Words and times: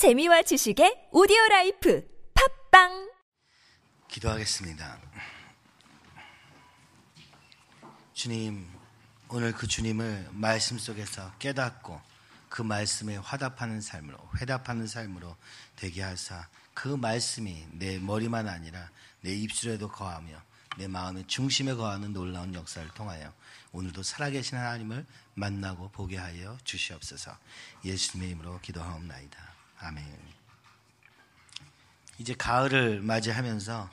재미와 0.00 0.40
지식의 0.40 1.10
오디오 1.12 1.36
라이프 1.50 2.02
팟빵 2.70 3.10
기도하겠습니다. 4.08 4.98
주님, 8.14 8.66
오늘 9.28 9.52
그 9.52 9.66
주님을 9.66 10.30
말씀 10.32 10.78
속에서 10.78 11.30
깨닫고 11.38 12.00
그 12.48 12.62
말씀에 12.62 13.18
화답하는 13.18 13.82
삶으로, 13.82 14.18
회답하는 14.40 14.86
삶으로 14.86 15.36
되게 15.76 16.00
하사 16.00 16.48
그 16.72 16.88
말씀이 16.88 17.66
내 17.72 17.98
머리만 17.98 18.48
아니라 18.48 18.88
내 19.20 19.34
입술에도 19.34 19.90
거하며 19.90 20.42
내 20.78 20.88
마음의 20.88 21.26
중심에 21.26 21.74
거하는 21.74 22.14
놀라운 22.14 22.54
역사를 22.54 22.88
통하여 22.94 23.34
오늘도 23.72 24.02
살아계신 24.02 24.56
하나님을 24.56 25.04
만나고 25.34 25.90
보게 25.90 26.16
하여 26.16 26.56
주시옵소서 26.64 27.36
예수님의 27.84 28.30
이름으로 28.30 28.60
기도하옵나이다. 28.62 29.49
아멘. 29.82 30.04
이제 32.18 32.34
가을을 32.34 33.00
맞이하면서 33.00 33.90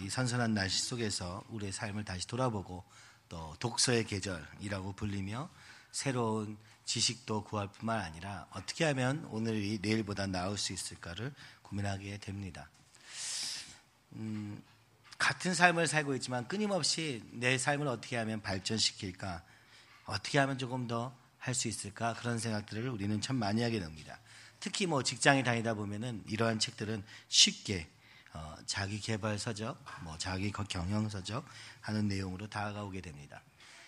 이 0.00 0.08
선선한 0.08 0.54
날씨 0.54 0.82
속에서 0.84 1.42
우리의 1.48 1.72
삶을 1.72 2.04
다시 2.04 2.26
돌아보고 2.26 2.84
또 3.28 3.56
독서의 3.58 4.04
계절이라고 4.04 4.92
불리며 4.92 5.50
새로운 5.90 6.56
지식도 6.84 7.44
구할 7.44 7.68
뿐만 7.68 8.00
아니라 8.00 8.46
어떻게 8.52 8.84
하면 8.84 9.24
오늘이 9.30 9.80
내일보다 9.82 10.26
나을 10.26 10.56
수 10.56 10.72
있을까를 10.72 11.32
고민하게 11.62 12.18
됩니다. 12.18 12.68
음, 14.12 14.62
같은 15.18 15.52
삶을 15.54 15.88
살고 15.88 16.14
있지만 16.16 16.46
끊임없이 16.46 17.22
내 17.32 17.58
삶을 17.58 17.88
어떻게 17.88 18.16
하면 18.16 18.40
발전시킬까, 18.40 19.42
어떻게 20.06 20.38
하면 20.38 20.58
조금 20.58 20.86
더 20.86 21.24
할 21.44 21.54
수 21.54 21.68
있을까 21.68 22.14
그런 22.14 22.38
생각들을 22.38 22.88
우리는 22.88 23.20
참 23.20 23.36
많이 23.36 23.62
하게 23.62 23.78
됩니다. 23.78 24.18
특히 24.64 24.86
뭐 24.86 25.02
직장에 25.02 25.42
다니다 25.42 25.74
보면은 25.74 26.24
이러한 26.26 26.58
책들은 26.58 27.04
쉽게 27.28 27.86
어, 28.32 28.56
자기 28.64 28.98
개발 28.98 29.38
서적, 29.38 29.84
뭐 30.04 30.16
자기 30.16 30.50
경영 30.50 31.06
서적 31.10 31.44
하는 31.82 32.08
내용으로 32.08 32.48
다가오게 32.48 33.02
됩니다. 33.02 33.42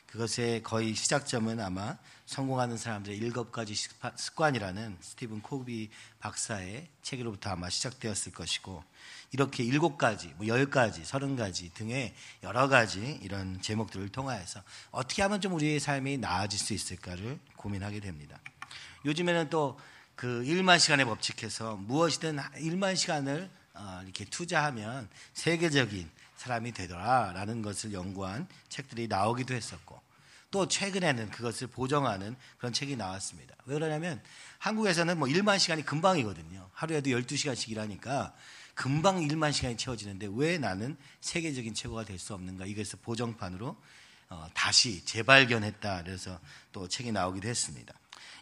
그것의 0.04 0.62
거의 0.62 0.94
시작점은 0.94 1.60
아마 1.60 1.96
성공하는 2.26 2.76
사람들의 2.76 3.16
일곱 3.16 3.52
가지 3.52 3.74
습관이라는 3.74 4.98
스티븐 5.00 5.40
코비 5.40 5.88
박사의 6.20 6.88
책으로부터 7.00 7.48
아마 7.48 7.70
시작되었을 7.70 8.32
것이고 8.32 8.84
이렇게 9.32 9.64
일곱 9.64 9.96
가지, 9.96 10.28
뭐 10.36 10.46
열 10.46 10.68
가지, 10.68 11.06
서른 11.06 11.36
가지 11.36 11.72
등의 11.72 12.14
여러 12.42 12.68
가지 12.68 13.18
이런 13.22 13.62
제목들을 13.62 14.10
통하여서 14.10 14.60
어떻게 14.90 15.22
하면 15.22 15.40
좀 15.40 15.54
우리의 15.54 15.80
삶이 15.80 16.18
나아질 16.18 16.58
수 16.58 16.74
있을까를 16.74 17.40
고민하게 17.56 18.00
됩니다. 18.00 18.38
요즘에는 19.06 19.48
또 19.48 19.78
그 20.16 20.42
1만 20.44 20.78
시간의 20.78 21.04
법칙해서 21.04 21.76
무엇이든 21.76 22.38
1만 22.38 22.96
시간을 22.96 23.50
어, 23.74 24.00
이렇게 24.02 24.24
투자하면 24.24 25.08
세계적인 25.34 26.08
사람이 26.38 26.72
되더라라는 26.72 27.60
것을 27.60 27.92
연구한 27.92 28.48
책들이 28.70 29.08
나오기도 29.08 29.54
했었고 29.54 30.00
또 30.50 30.66
최근에는 30.68 31.30
그것을 31.30 31.66
보정하는 31.66 32.34
그런 32.56 32.72
책이 32.72 32.96
나왔습니다. 32.96 33.54
왜 33.66 33.74
그러냐면 33.74 34.22
한국에서는 34.58 35.18
뭐 35.18 35.28
1만 35.28 35.58
시간이 35.58 35.84
금방이거든요. 35.84 36.70
하루에도 36.72 37.10
12시간씩 37.10 37.68
일하니까 37.68 38.34
금방 38.74 39.18
1만 39.20 39.52
시간이 39.52 39.76
채워지는데 39.76 40.28
왜 40.32 40.56
나는 40.56 40.96
세계적인 41.20 41.74
최고가 41.74 42.04
될 42.04 42.18
수 42.18 42.32
없는가? 42.32 42.64
이것을 42.64 43.00
보정판으로 43.02 43.76
어, 44.28 44.48
다시 44.54 45.04
재발견했다. 45.04 46.04
그래서 46.04 46.40
또 46.72 46.88
책이 46.88 47.12
나오기도 47.12 47.48
했습니다. 47.48 47.92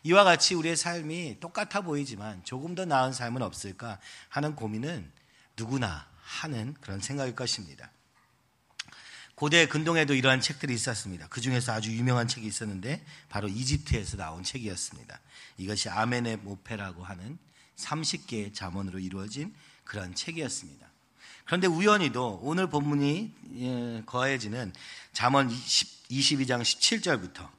이와 0.04 0.22
같이 0.22 0.54
우리의 0.54 0.76
삶이 0.76 1.38
똑같아 1.40 1.80
보이지만 1.80 2.44
조금 2.44 2.74
더 2.74 2.84
나은 2.84 3.12
삶은 3.12 3.40
없을까 3.40 3.98
하는 4.28 4.54
고민은 4.54 5.10
누구나 5.56 6.06
하는 6.22 6.74
그런 6.80 7.00
생각일 7.00 7.34
것입니다. 7.34 7.90
고대 9.34 9.66
근동에도 9.66 10.14
이러한 10.14 10.40
책들이 10.40 10.74
있었습니다. 10.74 11.26
그 11.28 11.40
중에서 11.40 11.72
아주 11.72 11.90
유명한 11.90 12.28
책이 12.28 12.46
있었는데 12.46 13.04
바로 13.30 13.48
이집트에서 13.48 14.16
나온 14.18 14.44
책이었습니다. 14.44 15.18
이것이 15.56 15.88
아멘의 15.88 16.36
모페라고 16.38 17.02
하는 17.02 17.38
30개의 17.76 18.54
잠언으로 18.54 18.98
이루어진 18.98 19.54
그런 19.84 20.14
책이었습니다. 20.14 20.86
그런데 21.46 21.66
우연히도 21.66 22.40
오늘 22.42 22.68
본문이 22.68 23.32
예, 23.56 24.02
거해지는 24.06 24.72
잠언 25.12 25.48
22장 25.48 26.62
17절부터 26.62 27.50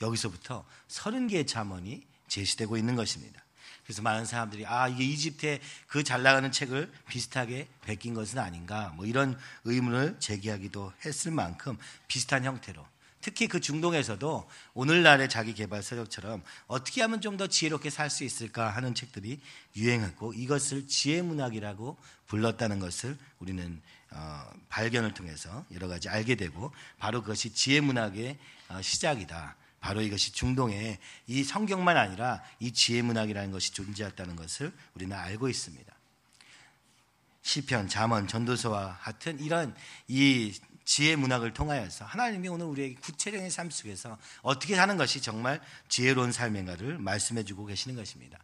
여기서부터 0.00 0.64
30개의 0.88 1.46
잠언이 1.46 2.02
제시되고 2.28 2.76
있는 2.76 2.96
것입니다. 2.96 3.42
그래서 3.84 4.02
많은 4.02 4.24
사람들이 4.24 4.66
아 4.66 4.86
이게 4.88 5.02
이집트의 5.04 5.60
그 5.88 6.04
잘 6.04 6.22
나가는 6.22 6.50
책을 6.52 6.92
비슷하게 7.08 7.66
베낀 7.82 8.14
것은 8.14 8.38
아닌가 8.38 8.92
뭐 8.96 9.04
이런 9.04 9.36
의문을 9.64 10.20
제기하기도 10.20 10.92
했을 11.04 11.32
만큼 11.32 11.76
비슷한 12.06 12.44
형태로 12.44 12.86
특히 13.20 13.48
그 13.48 13.60
중동에서도 13.60 14.48
오늘날의 14.74 15.28
자기 15.28 15.52
개발 15.54 15.82
서적처럼 15.82 16.42
어떻게 16.68 17.02
하면 17.02 17.20
좀 17.20 17.36
더 17.36 17.46
지혜롭게 17.48 17.90
살 17.90 18.08
수 18.10 18.24
있을까 18.24 18.70
하는 18.70 18.94
책들이 18.94 19.40
유행했고 19.76 20.34
이것을 20.34 20.86
지혜 20.86 21.20
문학이라고 21.22 21.98
불렀다는 22.28 22.78
것을 22.78 23.18
우리는 23.40 23.80
어, 24.12 24.50
발견을 24.68 25.14
통해서 25.14 25.64
여러 25.72 25.86
가지 25.88 26.08
알게 26.08 26.34
되고 26.36 26.72
바로 26.98 27.20
그것이 27.22 27.52
지혜 27.52 27.80
문학의 27.80 28.38
어, 28.68 28.80
시작이다. 28.82 29.56
바로 29.80 30.02
이것이 30.02 30.32
중동에 30.32 30.98
이 31.26 31.42
성경만 31.42 31.96
아니라 31.96 32.42
이 32.58 32.72
지혜 32.72 33.02
문학이라는 33.02 33.50
것이 33.50 33.72
존재했다는 33.72 34.36
것을 34.36 34.72
우리는 34.94 35.16
알고 35.16 35.48
있습니다. 35.48 35.92
시편, 37.42 37.88
잠언, 37.88 38.28
전도서와 38.28 38.98
같은 38.98 39.40
이런 39.40 39.74
이 40.06 40.54
지혜 40.84 41.16
문학을 41.16 41.54
통하여서 41.54 42.04
하나님이 42.04 42.48
오늘 42.48 42.66
우리에게 42.66 42.94
구체적인 42.96 43.48
삶 43.48 43.70
속에서 43.70 44.18
어떻게 44.42 44.76
사는 44.76 44.96
것이 44.96 45.22
정말 45.22 45.60
지혜로운 45.88 46.32
삶인가를 46.32 46.98
말씀해 46.98 47.44
주고 47.44 47.64
계시는 47.64 47.96
것입니다. 47.96 48.38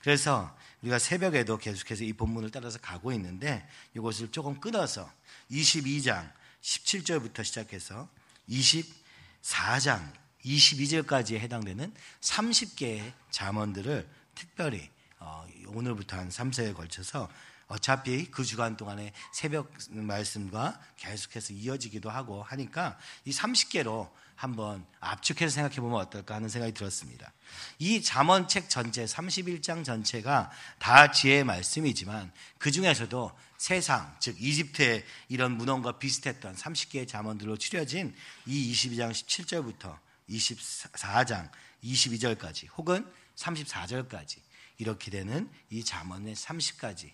그래서 0.00 0.56
우리가 0.82 0.98
새벽에도 0.98 1.58
계속해서 1.58 2.04
이 2.04 2.12
본문을 2.12 2.50
따라서 2.50 2.78
가고 2.78 3.12
있는데 3.12 3.68
이것을 3.94 4.30
조금 4.30 4.58
끊어서 4.60 5.12
22장 5.50 6.32
17절부터 6.62 7.44
시작해서 7.44 8.08
24장 8.48 10.19
22절까지에 10.44 11.38
해당되는 11.38 11.92
30개의 12.20 13.12
잠언들을 13.30 14.08
특별히 14.34 14.88
어, 15.18 15.46
오늘부터 15.66 16.16
한 16.16 16.30
3, 16.30 16.50
4에 16.50 16.74
걸쳐서 16.74 17.28
어차피 17.70 18.28
그 18.30 18.44
주간 18.44 18.76
동안에 18.76 19.12
새벽 19.32 19.72
말씀과 19.90 20.80
계속해서 20.96 21.52
이어지기도 21.52 22.10
하고 22.10 22.42
하니까 22.42 22.98
이 23.24 23.30
30개로 23.30 24.10
한번 24.34 24.84
압축해서 25.00 25.54
생각해 25.54 25.76
보면 25.76 26.00
어떨까 26.00 26.34
하는 26.34 26.48
생각이 26.48 26.72
들었습니다. 26.72 27.32
이 27.78 28.02
잠언책 28.02 28.70
전체 28.70 29.04
31장 29.04 29.84
전체가 29.84 30.50
다 30.78 31.12
지혜의 31.12 31.44
말씀이지만 31.44 32.32
그 32.58 32.72
중에서도 32.72 33.30
세상 33.58 34.16
즉 34.18 34.40
이집트의 34.40 35.04
이런 35.28 35.56
문헌과 35.58 35.98
비슷했던 35.98 36.56
30개의 36.56 37.06
잠언들로 37.06 37.56
추려진 37.58 38.14
이 38.46 38.72
22장 38.72 39.12
17절부터 39.12 39.96
24장 40.30 41.50
22절까지 41.82 42.68
혹은 42.76 43.10
34절까지 43.36 44.38
이렇게 44.78 45.10
되는 45.10 45.50
이 45.70 45.84
잠언의 45.84 46.34
30가지 46.34 47.10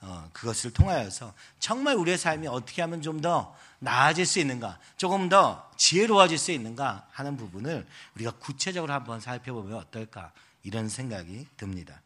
어, 0.00 0.28
그것을 0.32 0.72
통하여서 0.72 1.32
정말 1.60 1.94
우리의 1.94 2.18
삶이 2.18 2.48
어떻게 2.48 2.82
하면 2.82 3.02
좀 3.02 3.20
더 3.20 3.56
나아질 3.82 4.26
수 4.26 4.38
있는가, 4.38 4.78
조금 4.96 5.28
더 5.28 5.68
지혜로워질 5.76 6.38
수 6.38 6.52
있는가 6.52 7.08
하는 7.10 7.36
부분을 7.36 7.86
우리가 8.14 8.30
구체적으로 8.32 8.92
한번 8.92 9.20
살펴보면 9.20 9.76
어떨까 9.76 10.32
이런 10.62 10.88
생각이 10.88 11.46
듭니다. 11.56 12.00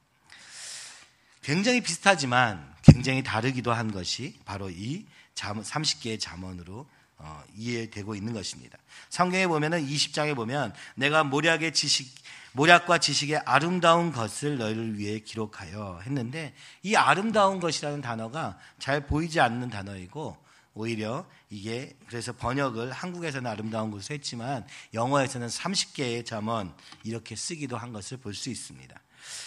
굉장히 1.42 1.82
비슷하지만 1.82 2.74
굉장히 2.82 3.22
다르기도 3.22 3.74
한 3.74 3.92
것이 3.92 4.38
바로 4.46 4.70
이 4.70 5.06
30개의 5.34 6.18
잠언으로 6.18 6.88
어, 7.18 7.42
이해되고 7.54 8.14
있는 8.14 8.32
것입니다. 8.32 8.78
성경에 9.08 9.46
보면은 9.46 9.86
20장에 9.86 10.34
보면 10.34 10.74
내가 10.94 11.24
모략의 11.24 11.72
지식 11.72 12.14
모략과 12.52 12.98
지식의 12.98 13.42
아름다운 13.44 14.12
것을 14.12 14.56
너희를 14.56 14.98
위해 14.98 15.18
기록하여 15.20 16.00
했는데 16.04 16.54
이 16.82 16.96
아름다운 16.96 17.60
것이라는 17.60 18.00
단어가 18.00 18.58
잘 18.78 19.06
보이지 19.06 19.40
않는 19.40 19.68
단어이고 19.68 20.36
오히려 20.72 21.26
이게 21.50 21.96
그래서 22.06 22.32
번역을 22.32 22.92
한국에서는 22.92 23.50
아름다운 23.50 23.90
것을 23.90 24.14
했지만 24.14 24.66
영어에서는 24.94 25.48
30개의 25.48 26.24
점원 26.24 26.74
이렇게 27.02 27.36
쓰기도 27.36 27.76
한 27.76 27.92
것을 27.92 28.18
볼 28.18 28.34
수 28.34 28.50
있습니다. 28.50 28.94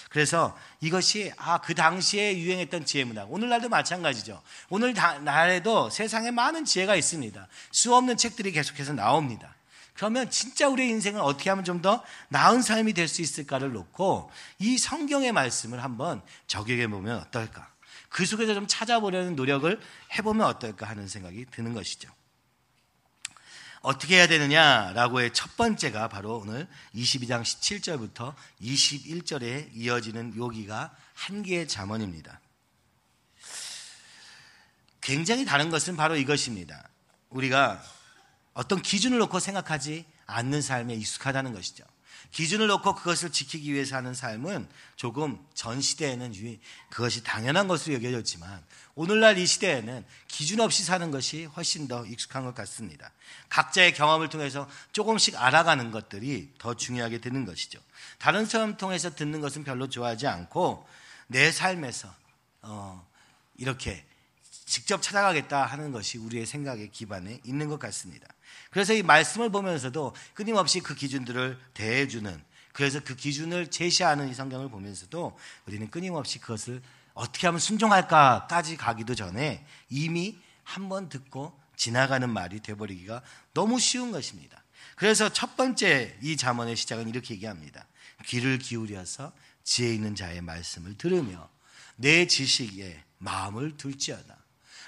그래서 0.10 0.58
이것이 0.82 1.32
아 1.38 1.60
그 1.60 1.76
당시에 1.76 2.38
유행했던 2.40 2.86
지혜 2.86 3.04
문학 3.04 3.32
오늘날도 3.32 3.70
마찬가지죠. 3.70 4.42
오늘 4.70 4.94
날에도 4.94 5.90
세상에 5.90 6.32
많은 6.32 6.66
지혜가 6.66 6.96
있습니다. 6.96 7.48
수없는 7.72 8.18
책들이 8.18 8.52
계속해서 8.52 8.94
나옵니다. 8.94 9.56
그러면 9.94 10.30
진짜 10.30 10.68
우리의 10.70 10.90
인생을 10.90 11.20
어떻게 11.22 11.50
하면 11.50 11.66
좀 11.66 11.82
더 11.82 12.04
나은 12.30 12.62
삶이 12.62 12.94
될 12.94 13.08
수 13.08 13.22
있을까를 13.22 13.72
놓고 13.74 14.32
이 14.60 14.78
성경의 14.78 15.32
말씀을 15.34 15.84
한번 15.84 16.22
적용해 16.48 16.88
보면 16.88 17.20
어떨까? 17.20 17.70
그 18.10 18.26
속에서 18.26 18.54
좀 18.54 18.66
찾아보려는 18.68 19.36
노력을 19.36 19.80
해보면 20.18 20.48
어떨까 20.48 20.88
하는 20.88 21.08
생각이 21.08 21.46
드는 21.52 21.74
것이죠. 21.74 22.10
어떻게 23.82 24.18
해야 24.18 24.28
되느냐라고의 24.28 25.34
첫 25.34 25.56
번째가 25.56 26.10
바로 26.10 26.40
오늘 26.40 26.68
22장 26.96 27.42
17절부터 27.42 28.36
21절에 28.62 29.70
이어지는 29.74 30.38
여기가 30.38 30.94
한 31.14 31.44
개의 31.44 31.68
잠언입니다. 31.68 32.40
굉장히 35.02 35.46
다른 35.46 35.70
것은 35.70 35.96
바로 35.96 36.18
이것입니다. 36.18 36.88
우리가 37.30 37.82
어떤 38.54 38.82
기준을 38.82 39.18
놓고 39.20 39.40
생각하지 39.40 40.06
않는 40.26 40.62
삶에 40.62 40.94
익숙하다는 40.96 41.54
것이죠. 41.54 41.86
기준을 42.32 42.68
놓고 42.68 42.96
그것을 42.96 43.32
지키기 43.32 43.74
위해서 43.74 43.96
하는 43.96 44.14
삶은 44.14 44.68
조금 44.96 45.44
전 45.54 45.82
시대에는 45.82 46.34
그것이 46.90 47.24
당연한 47.24 47.68
것으로 47.68 47.96
여겨졌지만 47.96 48.64
오늘날 48.96 49.38
이 49.38 49.46
시대에는 49.46 50.06
기준 50.28 50.60
없이 50.60 50.84
사는 50.84 51.10
것이 51.10 51.46
훨씬 51.46 51.88
더 51.88 52.06
익숙한 52.06 52.44
것 52.44 52.54
같습니다. 52.54 53.12
각자의 53.50 53.94
경험을 53.94 54.30
통해서 54.30 54.70
조금씩 54.92 55.42
알아가는 55.42 55.92
것들이 55.92 56.52
더 56.58 56.74
중요하게 56.74 57.20
되는 57.20 57.46
것이죠. 57.46 57.80
다른 58.18 58.46
사람 58.46 58.78
통해서 58.78 59.16
듣는 59.16 59.42
것은 59.42 59.64
별로 59.64 59.90
좋아하지 59.90 60.28
않고 60.28 60.88
내 61.28 61.52
삶에서 61.52 62.14
어, 62.62 63.08
이렇게 63.58 64.06
직접 64.70 65.02
찾아가겠다 65.02 65.66
하는 65.66 65.92
것이 65.92 66.20
우리의 66.20 66.46
생각의 66.46 66.92
기반에 66.92 67.40
있는 67.44 67.70
것 67.70 67.80
같습니다. 67.80 68.28
그래서 68.70 68.94
이 68.94 69.02
말씀을 69.02 69.50
보면서도 69.50 70.16
끊임없이 70.36 70.80
그 70.80 70.94
기준들을 70.94 71.60
대해주는 71.74 72.42
그래서 72.72 73.00
그 73.04 73.16
기준을 73.16 73.72
제시하는 73.72 74.30
이 74.30 74.34
성경을 74.34 74.70
보면서도 74.70 75.38
우리는 75.66 75.90
끊임없이 75.90 76.40
그것을 76.40 76.84
어떻게 77.16 77.48
하면 77.48 77.60
순종할까까지 77.60 78.78
가기도 78.78 79.16
전에 79.16 79.66
이미 79.90 80.38
한 80.64 80.88
번 80.88 81.10
듣고 81.10 81.60
지나가는 81.76 82.30
말이 82.30 82.60
되버리기가 82.60 83.24
너무 83.56 83.80
쉬운 83.80 84.12
것입니다. 84.12 84.64
그래서 84.96 85.30
첫 85.30 85.58
번째 85.58 86.16
이 86.22 86.38
잠언의 86.38 86.76
시작은 86.76 87.10
이렇게 87.10 87.34
얘기합니다. 87.34 87.88
귀를 88.28 88.60
기울여서 88.60 89.34
지혜 89.64 89.94
있는 89.96 90.14
자의 90.14 90.42
말씀을 90.42 90.96
들으며 90.96 91.50
내 91.96 92.28
지식에 92.28 93.04
마음을 93.18 93.78
둘지어다. 93.78 94.39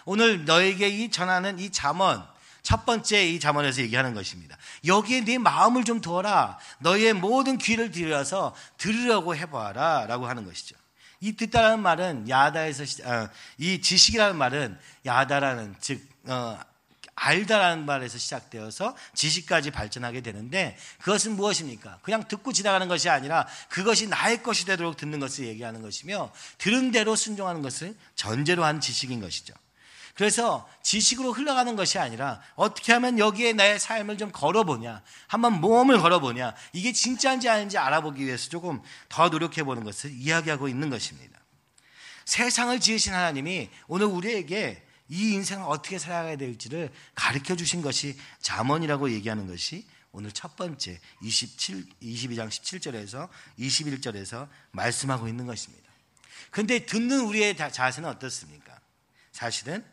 오늘 0.06 0.45
너에게 0.45 0.89
이 0.89 1.09
전하는 1.12 1.59
이 1.59 1.69
잠언 1.69 2.25
첫 2.63 2.86
번째 2.86 3.25
이 3.25 3.39
잠언에서 3.39 3.81
얘기하는 3.81 4.13
것입니다. 4.13 4.57
여기에 4.86 5.21
네 5.25 5.38
마음을 5.38 5.83
좀 5.83 6.00
두어라. 6.00 6.59
너의 6.80 7.13
모든 7.13 7.57
귀를 7.57 7.92
들여서 7.92 8.56
들으려고 8.77 9.36
해봐라라고 9.36 10.27
하는 10.27 10.45
것이죠. 10.45 10.75
이 11.21 11.33
듣다라는 11.33 11.81
말은 11.81 12.30
야다에서 12.30 12.83
어, 13.07 13.30
이 13.57 13.81
지식이라는 13.81 14.36
말은 14.36 14.77
야다라는 15.06 15.75
즉 15.80 16.01
어, 16.25 16.59
알다라는 17.13 17.86
말에서 17.86 18.18
시작되어서 18.18 18.95
지식까지 19.13 19.69
발전하게 19.69 20.21
되는데 20.21 20.75
그것은 21.00 21.36
무엇입니까? 21.36 22.00
그냥 22.01 22.27
듣고 22.27 22.51
지나가는 22.51 22.88
것이 22.88 23.09
아니라 23.09 23.47
그것이 23.69 24.07
나의 24.07 24.42
것이 24.42 24.65
되도록 24.65 24.97
듣는 24.97 25.19
것을 25.19 25.45
얘기하는 25.45 25.83
것이며 25.83 26.31
들은 26.57 26.92
대로 26.92 27.15
순종하는 27.15 27.62
것을 27.62 27.95
전제로 28.15 28.63
한 28.63 28.80
지식인 28.80 29.21
것이죠. 29.21 29.54
그래서 30.15 30.67
지식으로 30.83 31.31
흘러가는 31.31 31.75
것이 31.75 31.97
아니라 31.99 32.41
어떻게 32.55 32.93
하면 32.93 33.19
여기에 33.19 33.53
나의 33.53 33.79
삶을 33.79 34.17
좀 34.17 34.31
걸어보냐. 34.31 35.01
한번 35.27 35.61
모험을 35.61 35.99
걸어보냐. 35.99 36.53
이게 36.73 36.91
진짜인지 36.91 37.49
아닌지 37.49 37.77
알아보기 37.77 38.25
위해서 38.25 38.49
조금 38.49 38.81
더 39.09 39.29
노력해보는 39.29 39.83
것을 39.83 40.11
이야기하고 40.11 40.67
있는 40.67 40.89
것입니다. 40.89 41.39
세상을 42.25 42.79
지으신 42.79 43.13
하나님이 43.13 43.69
오늘 43.87 44.07
우리에게 44.07 44.83
이 45.09 45.33
인생을 45.33 45.65
어떻게 45.67 45.99
살아가야 45.99 46.37
될지를 46.37 46.89
가르쳐 47.15 47.55
주신 47.55 47.81
것이 47.81 48.17
잠언이라고 48.39 49.11
얘기하는 49.11 49.47
것이 49.47 49.85
오늘 50.13 50.31
첫 50.31 50.55
번째 50.55 50.99
27, 51.21 51.85
22장 52.01 52.49
17절에서 52.49 53.29
21절에서 53.59 54.47
말씀하고 54.71 55.27
있는 55.27 55.45
것입니다. 55.45 55.89
근데 56.49 56.85
듣는 56.85 57.21
우리의 57.21 57.55
자세는 57.57 58.09
어떻습니까? 58.09 58.79
사실은 59.31 59.83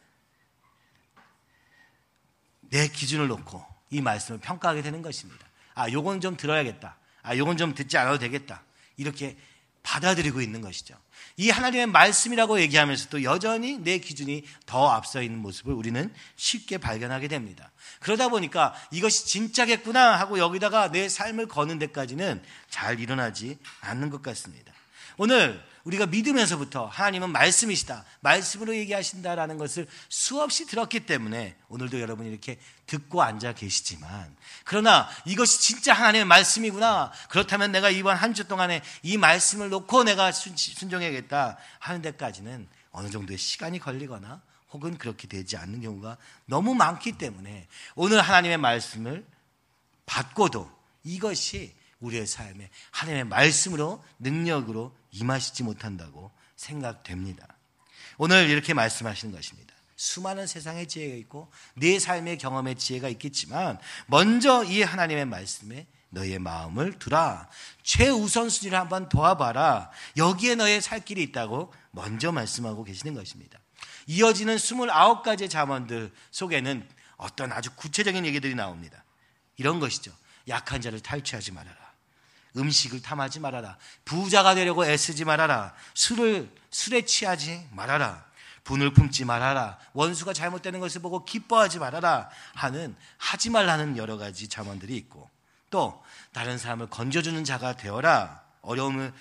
내 2.70 2.88
기준을 2.88 3.28
놓고 3.28 3.64
이 3.90 4.00
말씀을 4.00 4.40
평가하게 4.40 4.82
되는 4.82 5.02
것입니다. 5.02 5.46
아, 5.74 5.90
요건 5.90 6.20
좀 6.20 6.36
들어야겠다. 6.36 6.96
아, 7.22 7.36
요건 7.36 7.56
좀 7.56 7.74
듣지 7.74 7.96
않아도 7.98 8.18
되겠다. 8.18 8.62
이렇게 8.96 9.36
받아들이고 9.82 10.40
있는 10.40 10.60
것이죠. 10.60 10.94
이 11.36 11.50
하나님의 11.50 11.86
말씀이라고 11.86 12.60
얘기하면서도 12.60 13.22
여전히 13.22 13.78
내 13.78 13.98
기준이 13.98 14.44
더 14.66 14.90
앞서 14.90 15.22
있는 15.22 15.38
모습을 15.38 15.72
우리는 15.72 16.12
쉽게 16.36 16.78
발견하게 16.78 17.28
됩니다. 17.28 17.70
그러다 18.00 18.28
보니까 18.28 18.74
이것이 18.90 19.26
진짜겠구나 19.26 20.18
하고 20.18 20.38
여기다가 20.38 20.90
내 20.90 21.08
삶을 21.08 21.46
거는 21.46 21.78
데까지는 21.78 22.42
잘 22.68 23.00
일어나지 23.00 23.56
않는 23.80 24.10
것 24.10 24.20
같습니다. 24.20 24.72
오늘 25.16 25.62
우리가 25.88 26.04
믿으면서부터 26.06 26.86
하나님은 26.86 27.30
말씀이시다. 27.30 28.04
말씀으로 28.20 28.76
얘기하신다라는 28.76 29.56
것을 29.56 29.86
수없이 30.10 30.66
들었기 30.66 31.00
때문에 31.00 31.56
오늘도 31.68 32.00
여러분이 32.00 32.28
이렇게 32.28 32.58
듣고 32.86 33.22
앉아 33.22 33.54
계시지만 33.54 34.36
그러나 34.64 35.08
이것이 35.24 35.60
진짜 35.60 35.94
하나님의 35.94 36.26
말씀이구나. 36.26 37.10
그렇다면 37.30 37.72
내가 37.72 37.88
이번 37.90 38.16
한 38.16 38.28
주 38.38 38.46
동안에 38.46 38.82
이 39.02 39.16
말씀을 39.16 39.70
놓고 39.70 40.04
내가 40.04 40.30
순종해야겠다 40.30 41.56
하는 41.80 42.02
데까지는 42.02 42.68
어느 42.92 43.08
정도의 43.08 43.38
시간이 43.38 43.78
걸리거나 43.80 44.42
혹은 44.70 44.98
그렇게 44.98 45.26
되지 45.26 45.56
않는 45.56 45.80
경우가 45.80 46.18
너무 46.44 46.74
많기 46.74 47.12
때문에 47.12 47.66
오늘 47.94 48.20
하나님의 48.20 48.58
말씀을 48.58 49.26
받고도 50.04 50.70
이것이 51.02 51.74
우리의 52.00 52.26
삶에 52.26 52.68
하나님의 52.90 53.24
말씀으로 53.24 54.04
능력으로 54.18 54.94
임하시지 55.10 55.62
못한다고 55.62 56.30
생각됩니다. 56.56 57.46
오늘 58.16 58.48
이렇게 58.50 58.74
말씀하시는 58.74 59.34
것입니다. 59.34 59.74
수많은 59.96 60.46
세상의 60.46 60.86
지혜가 60.86 61.16
있고 61.16 61.50
네 61.74 61.98
삶의 61.98 62.38
경험의 62.38 62.76
지혜가 62.76 63.08
있겠지만 63.08 63.78
먼저 64.06 64.62
이 64.64 64.82
하나님의 64.82 65.26
말씀에 65.26 65.86
너의 66.10 66.38
마음을 66.38 66.98
두라. 66.98 67.48
최우선순위를 67.82 68.78
한번 68.78 69.08
도와봐라. 69.08 69.90
여기에 70.16 70.54
너의 70.54 70.80
살 70.80 71.04
길이 71.04 71.22
있다고 71.24 71.72
먼저 71.90 72.32
말씀하고 72.32 72.84
계시는 72.84 73.14
것입니다. 73.14 73.58
이어지는 74.06 74.56
29가지 74.56 75.50
자문들 75.50 76.12
속에는 76.30 76.88
어떤 77.16 77.52
아주 77.52 77.70
구체적인 77.74 78.24
얘기들이 78.24 78.54
나옵니다. 78.54 79.04
이런 79.56 79.80
것이죠. 79.80 80.12
약한 80.48 80.80
자를 80.80 81.00
탈취하지 81.00 81.52
말아라. 81.52 81.87
음식을 82.56 83.02
탐하지 83.02 83.40
말아라. 83.40 83.76
부자가 84.04 84.54
되려고 84.54 84.84
애쓰지 84.84 85.24
말아라. 85.24 85.74
술을 85.94 86.50
술에 86.70 87.02
취하지 87.02 87.68
말아라. 87.72 88.26
분을 88.64 88.92
품지 88.92 89.24
말아라. 89.24 89.78
원수가 89.94 90.32
잘못되는 90.32 90.80
것을 90.80 91.00
보고 91.00 91.24
기뻐하지 91.24 91.78
말아라. 91.78 92.28
하는 92.54 92.94
하지 93.16 93.50
말라는 93.50 93.96
여러 93.96 94.18
가지 94.18 94.48
자문들이 94.48 94.94
있고 94.96 95.30
또 95.70 96.02
다른 96.32 96.58
사람을 96.58 96.88
건져주는 96.88 97.42
자가 97.44 97.76
되어라. 97.76 98.42
어려움을 98.62 99.12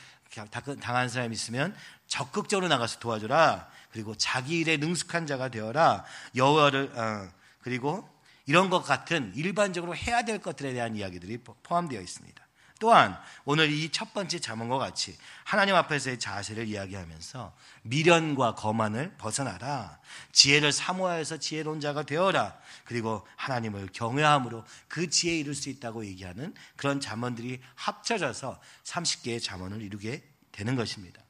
당한 0.82 1.10
사람이 1.10 1.34
있으면 1.34 1.76
적극적으로 2.08 2.68
나가서 2.68 3.00
도와줘라. 3.00 3.70
그리고 3.92 4.16
자기 4.16 4.60
일에 4.60 4.78
능숙한 4.78 5.26
자가 5.28 5.50
되어라. 5.50 6.04
여호와를 6.36 6.92
어, 6.96 7.30
그리고 7.62 8.08
이런 8.46 8.70
것 8.70 8.82
같은 8.82 9.34
일반적으로 9.36 9.96
해야 9.96 10.24
될 10.24 10.40
것들에 10.40 10.74
대한 10.74 10.96
이야기들이 10.96 11.40
포함되어 11.64 12.02
있습니다. 12.02 12.47
또한 12.80 13.18
오늘 13.46 13.72
이 13.72 13.90
첫 13.92 14.14
번째 14.14 14.40
자문과 14.40 14.78
같이 14.78 15.18
하나님 15.44 15.76
앞에서의 15.76 16.20
자세를 16.20 16.68
이야기하면서 16.68 17.56
미련과 17.84 18.56
거만을 18.56 19.16
벗어나라. 19.18 20.00
지혜를 20.32 20.72
사모하여서 20.72 21.38
지혜로운 21.38 21.80
자가 21.80 22.04
되어라. 22.04 22.58
그리고 22.86 23.26
하나님을 23.38 23.90
경외함으로 23.94 24.64
그 24.88 25.10
지혜에 25.10 25.40
이룰 25.40 25.56
수 25.56 25.70
있다고 25.70 26.06
얘기하는 26.06 26.54
그런 26.76 27.00
자문들이 27.00 27.60
합쳐져서 27.76 28.62
30개의 28.84 29.42
자문을 29.42 29.82
이루게 29.82 30.24
되는 30.52 30.76
것입니다. 30.76 31.22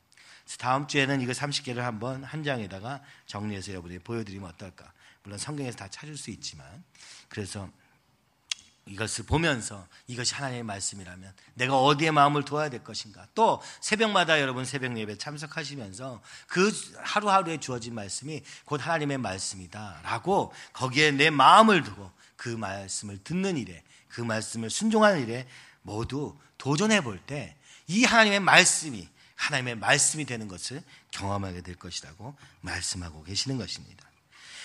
다음 0.60 0.88
주에는 0.88 1.22
이거 1.22 1.32
30개를 1.34 1.78
한번 1.78 2.24
한 2.24 2.44
장에다가 2.44 3.02
정리해서 3.26 3.72
여러분이 3.72 4.00
보여드리면 4.00 4.50
어떨까. 4.50 4.92
물론 5.24 5.38
성경에서 5.38 5.78
다 5.78 5.88
찾을 5.90 6.18
수 6.18 6.32
있지만 6.32 6.84
그래서 7.28 7.70
이것을 8.88 9.26
보면서 9.26 9.88
이것이 10.08 10.34
하나님의 10.36 10.64
말씀이라면 10.64 11.34
내가 11.56 11.80
어디에 11.80 12.12
마음을 12.12 12.46
둬야 12.46 12.70
될 12.70 12.84
것인가. 12.84 13.28
또 13.36 13.62
새벽마다 13.82 14.40
여러분 14.40 14.66
새벽 14.66 14.98
예배 14.98 15.18
참석하시면서 15.18 16.22
그 16.48 16.72
하루하루에 16.98 17.60
주어진 17.60 17.96
말씀이 17.96 18.42
곧 18.66 18.86
하나님의 18.86 19.18
말씀이다라고 19.18 20.54
거기에 20.74 21.12
내 21.12 21.30
마음을 21.30 21.84
두고 21.84 22.12
그 22.36 22.50
말씀을 22.50 23.18
듣는 23.24 23.58
일에 23.58 23.84
그 24.10 24.22
말씀을 24.22 24.70
순종하는 24.70 25.22
일에 25.22 25.48
모두 25.82 26.38
도전해 26.58 27.02
볼 27.02 27.20
때 27.26 27.58
이 27.88 28.04
하나님의 28.04 28.42
말씀이 28.42 29.08
하나님의 29.36 29.76
말씀이 29.76 30.26
되는 30.26 30.48
것을 30.48 30.84
경험하게 31.12 31.62
될 31.62 31.76
것이라고 31.76 32.36
말씀하고 32.62 33.24
계시는 33.24 33.58
것입니다. 33.58 34.06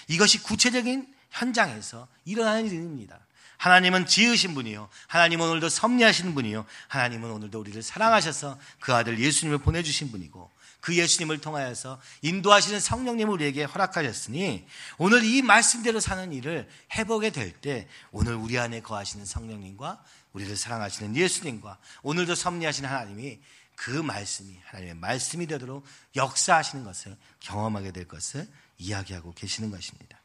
이것이 0.08 0.42
구체적인 0.42 1.12
현장에서 1.30 2.08
일어나는 2.24 2.66
일입니다. 2.66 3.20
하나님은 3.62 4.06
지으신 4.06 4.54
분이요. 4.54 4.88
하나님은 5.06 5.46
오늘도 5.46 5.68
섭리하시는 5.68 6.34
분이요. 6.34 6.66
하나님은 6.88 7.30
오늘도 7.30 7.60
우리를 7.60 7.80
사랑하셔서 7.80 8.58
그 8.80 8.92
아들 8.92 9.20
예수님을 9.20 9.58
보내주신 9.58 10.10
분이고 10.10 10.50
그 10.80 10.96
예수님을 10.96 11.38
통하여서 11.38 12.00
인도하시는 12.22 12.80
성령님을 12.80 13.32
우리에게 13.34 13.62
허락하셨으니 13.62 14.66
오늘 14.98 15.22
이 15.22 15.42
말씀대로 15.42 16.00
사는 16.00 16.32
일을 16.32 16.68
해보게 16.96 17.30
될 17.30 17.52
때 17.60 17.86
오늘 18.10 18.34
우리 18.34 18.58
안에 18.58 18.80
거하시는 18.80 19.24
성령님과 19.24 20.02
우리를 20.32 20.56
사랑하시는 20.56 21.14
예수님과 21.14 21.78
오늘도 22.02 22.34
섭리하시는 22.34 22.90
하나님이 22.90 23.38
그 23.76 23.90
말씀이 23.90 24.58
하나님의 24.64 24.96
말씀이 24.96 25.46
되도록 25.46 25.86
역사하시는 26.16 26.82
것을 26.82 27.16
경험하게 27.38 27.92
될 27.92 28.08
것을 28.08 28.48
이야기하고 28.78 29.34
계시는 29.34 29.70
것입니다. 29.70 30.21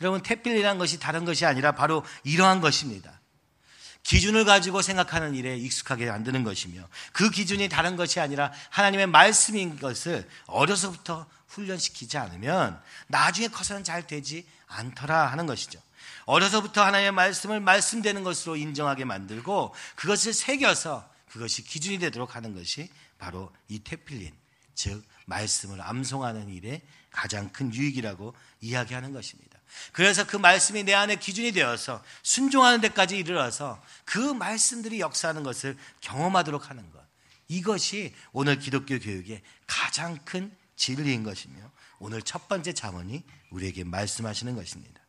여러분 0.00 0.22
태필이라는 0.22 0.78
것이 0.78 0.98
다른 0.98 1.24
것이 1.24 1.46
아니라 1.46 1.72
바로 1.72 2.04
이러한 2.24 2.60
것입니다. 2.60 3.18
기준을 4.02 4.44
가지고 4.44 4.80
생각하는 4.80 5.34
일에 5.34 5.56
익숙하게 5.56 6.06
만드는 6.06 6.44
것이며 6.44 6.88
그 7.12 7.30
기준이 7.30 7.68
다른 7.68 7.96
것이 7.96 8.20
아니라 8.20 8.52
하나님의 8.70 9.06
말씀인 9.06 9.78
것을 9.78 10.26
어려서부터 10.46 11.26
훈련시키지 11.48 12.16
않으면 12.16 12.80
나중에 13.08 13.48
커서는 13.48 13.84
잘 13.84 14.06
되지 14.06 14.46
않더라 14.66 15.26
하는 15.26 15.46
것이죠. 15.46 15.80
어려서부터 16.24 16.84
하나님의 16.84 17.12
말씀을 17.12 17.60
말씀되는 17.60 18.22
것으로 18.22 18.56
인정하게 18.56 19.04
만들고 19.04 19.74
그것을 19.96 20.32
새겨서 20.32 21.08
그것이 21.30 21.62
기준이 21.64 21.98
되도록 21.98 22.36
하는 22.36 22.54
것이 22.54 22.90
바로 23.18 23.50
이 23.68 23.82
테필린, 23.82 24.32
즉 24.74 25.04
말씀을 25.26 25.80
암송하는 25.80 26.48
일의 26.50 26.82
가장 27.10 27.50
큰 27.50 27.74
유익이라고 27.74 28.34
이야기하는 28.60 29.12
것입니다. 29.12 29.47
그래서 29.92 30.26
그 30.26 30.36
말씀이 30.36 30.84
내 30.84 30.94
안에 30.94 31.16
기준이 31.16 31.52
되어서 31.52 32.02
순종하는 32.22 32.80
데까지 32.80 33.16
이르러서 33.16 33.82
그 34.04 34.18
말씀들이 34.18 35.00
역사하는 35.00 35.42
것을 35.42 35.76
경험하도록 36.00 36.70
하는 36.70 36.90
것. 36.90 36.98
이것이 37.48 38.14
오늘 38.32 38.58
기독교 38.58 38.98
교육의 38.98 39.42
가장 39.66 40.18
큰 40.24 40.54
진리인 40.76 41.22
것이며 41.22 41.56
오늘 41.98 42.22
첫 42.22 42.48
번째 42.48 42.72
자문이 42.72 43.24
우리에게 43.50 43.84
말씀하시는 43.84 44.54
것입니다. 44.54 45.00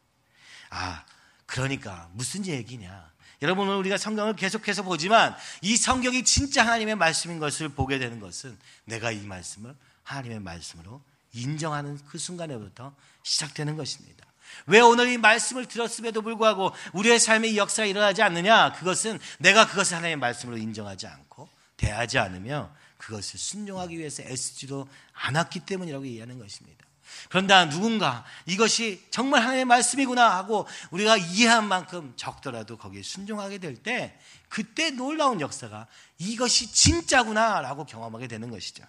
아, 0.70 1.06
그러니까 1.46 2.10
무슨 2.14 2.46
얘기냐? 2.46 3.10
여러분 3.42 3.68
오늘 3.68 3.80
우리가 3.80 3.98
성경을 3.98 4.36
계속해서 4.36 4.84
보지만 4.84 5.36
이 5.62 5.78
성경이 5.78 6.24
진짜 6.24 6.64
하나님의 6.64 6.96
말씀인 6.96 7.40
것을 7.40 7.70
보게 7.70 7.98
되는 7.98 8.20
것은 8.20 8.58
내가 8.86 9.12
이 9.12 9.22
말씀을 9.22 9.76
하나님의 10.04 10.40
말씀으로 10.42 11.02
인정하는 11.34 12.00
그 12.08 12.18
순간에부터 12.18 12.94
시작되는 13.24 13.78
것입니다. 13.78 14.26
왜 14.66 14.80
오늘 14.80 15.08
이 15.10 15.18
말씀을 15.18 15.66
들었음에도 15.66 16.22
불구하고 16.22 16.72
우리의 16.94 17.20
삶의 17.20 17.58
역사가 17.58 17.86
일어나지 17.86 18.22
않느냐? 18.22 18.74
그것은 18.74 19.20
내가 19.40 19.68
그것을 19.68 19.98
하나님의 19.98 20.18
말씀으로 20.18 20.58
인정하지 20.58 21.08
않고 21.08 21.50
대하지 21.78 22.20
않으며 22.20 22.72
그것을 22.98 23.40
순종하기 23.40 23.98
위해서 23.98 24.24
애쓰지도 24.24 24.88
않았기 25.14 25.62
때문이라고 25.62 26.06
이해하는 26.06 26.38
것입니다. 26.38 26.86
그런다 27.30 27.70
누군가 27.70 28.24
이것이 28.46 29.04
정말 29.10 29.42
하나님의 29.42 29.66
말씀이구나 29.66 30.38
하고 30.38 30.68
우리가 30.92 31.18
이해한 31.18 31.68
만큼 31.68 32.14
적더라도 32.16 32.78
거기에 32.78 33.02
순종하게 33.02 33.58
될 33.58 33.76
때 33.82 34.18
그때 34.48 34.92
놀라운 34.92 35.42
역사가 35.42 35.88
이것이 36.18 36.72
진짜구나라고 36.72 37.86
경험하게 37.86 38.28
되는 38.28 38.50
것이죠. 38.50 38.84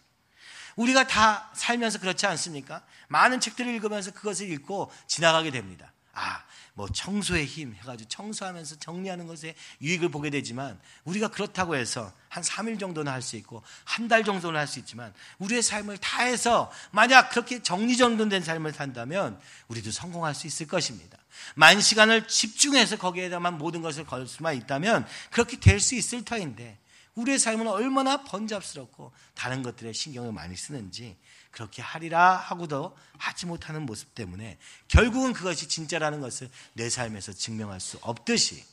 우리가 0.81 1.07
다 1.07 1.51
살면서 1.55 1.99
그렇지 1.99 2.27
않습니까? 2.27 2.83
많은 3.09 3.39
책들을 3.41 3.73
읽으면서 3.75 4.13
그것을 4.13 4.51
읽고 4.51 4.91
지나가게 5.07 5.51
됩니다. 5.51 5.93
아, 6.15 6.43
뭐 6.75 6.89
청소의 6.89 7.45
힘 7.45 7.75
해가지고 7.75 8.09
청소하면서 8.09 8.77
정리하는 8.77 9.27
것에 9.27 9.55
유익을 9.83 10.09
보게 10.09 10.31
되지만 10.31 10.81
우리가 11.05 11.29
그렇다고 11.29 11.77
해서 11.77 12.13
한 12.29 12.43
3일 12.43 12.81
정도는 12.81 13.13
할 13.13 13.21
수 13.21 13.37
있고 13.37 13.63
한 13.85 14.09
달 14.09 14.25
정도는 14.25 14.59
할 14.59 14.67
수 14.67 14.79
있지만 14.79 15.13
우리의 15.39 15.63
삶을 15.63 15.99
다해서 15.99 16.73
만약 16.93 17.29
그렇게 17.31 17.63
정리정돈된 17.63 18.43
삶을 18.43 18.73
산다면 18.73 19.39
우리도 19.69 19.91
성공할 19.91 20.35
수 20.35 20.47
있을 20.47 20.67
것입니다. 20.67 21.19
만 21.55 21.81
시간을 21.81 22.27
집중해서 22.27 22.97
거기에다만 22.97 23.59
모든 23.59 23.83
것을 23.83 24.07
걸 24.07 24.27
수만 24.27 24.57
있다면 24.57 25.07
그렇게 25.31 25.61
될 25.61 25.79
수 25.81 25.95
있을 25.95 26.25
터인데 26.25 26.79
우리의 27.15 27.39
삶은 27.39 27.67
얼마나 27.67 28.25
번잡스럽고 28.25 29.13
다른 29.35 29.63
것들에 29.63 29.93
신경을 29.93 30.33
많이 30.33 30.57
쓰는지 30.57 31.17
그렇게 31.51 31.83
하리라 31.83 32.37
하고도 32.37 32.97
하지 33.19 33.47
못하는 33.47 33.85
모습 33.85 34.15
때문에 34.15 34.59
결국은 34.89 35.33
그것이 35.33 35.69
진짜라는 35.69 36.21
것을 36.21 36.49
내 36.75 36.89
삶에서 36.89 37.33
증명할 37.33 37.81
수 37.81 37.99
없듯이 38.03 38.65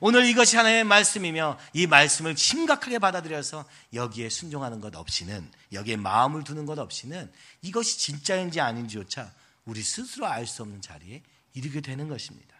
오늘 0.00 0.26
이것이 0.26 0.56
하나님의 0.56 0.82
말씀이며 0.82 1.60
이 1.74 1.86
말씀을 1.86 2.36
심각하게 2.36 2.98
받아들여서 2.98 3.64
여기에 3.92 4.30
순종하는 4.30 4.80
것 4.80 4.96
없이는 4.96 5.48
여기에 5.72 5.96
마음을 5.96 6.42
두는 6.42 6.66
것 6.66 6.78
없이는 6.80 7.30
이것이 7.60 7.98
진짜인지 7.98 8.60
아닌지조차 8.60 9.32
우리 9.64 9.80
스스로 9.80 10.26
알 10.26 10.44
수 10.44 10.62
없는 10.62 10.80
자리에 10.80 11.22
이르게 11.54 11.80
되는 11.80 12.08
것입니다. 12.08 12.56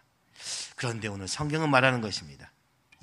그런데 0.75 1.09
오늘 1.09 1.27
성경은 1.27 1.69
말하는 1.69 1.99
것입니다. 1.99 2.52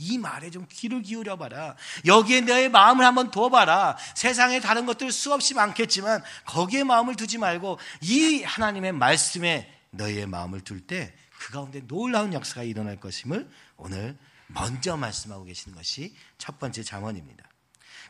이 0.01 0.19
말에 0.19 0.51
좀 0.51 0.67
귀를 0.69 1.03
기울여 1.03 1.37
봐라. 1.37 1.77
여기에 2.07 2.41
너의 2.43 2.69
마음을 2.71 3.05
한번 3.05 3.31
둬봐라. 3.31 3.97
세상에 4.15 4.61
다른 4.61 4.87
것들 4.87 5.13
수없이 5.13 5.55
많겠지만 5.55 6.23
거기에 6.47 6.85
마음을 6.85 7.15
두지 7.17 7.39
말고 7.39 7.79
이 8.01 8.43
하나님의 8.43 8.93
말씀에 8.93 9.73
너희의 9.91 10.27
마음을 10.27 10.63
둘 10.63 10.87
때 10.87 11.15
그 11.41 11.53
가운데 11.53 11.81
놀라운 11.87 12.35
역사가 12.35 12.65
일어날 12.65 13.01
것임을 13.01 13.49
오늘 13.79 14.19
먼저 14.49 14.99
말씀하고 14.99 15.45
계시는 15.45 15.75
것이 15.75 16.15
첫 16.37 16.59
번째 16.59 16.83
잠언입니다. 16.83 17.49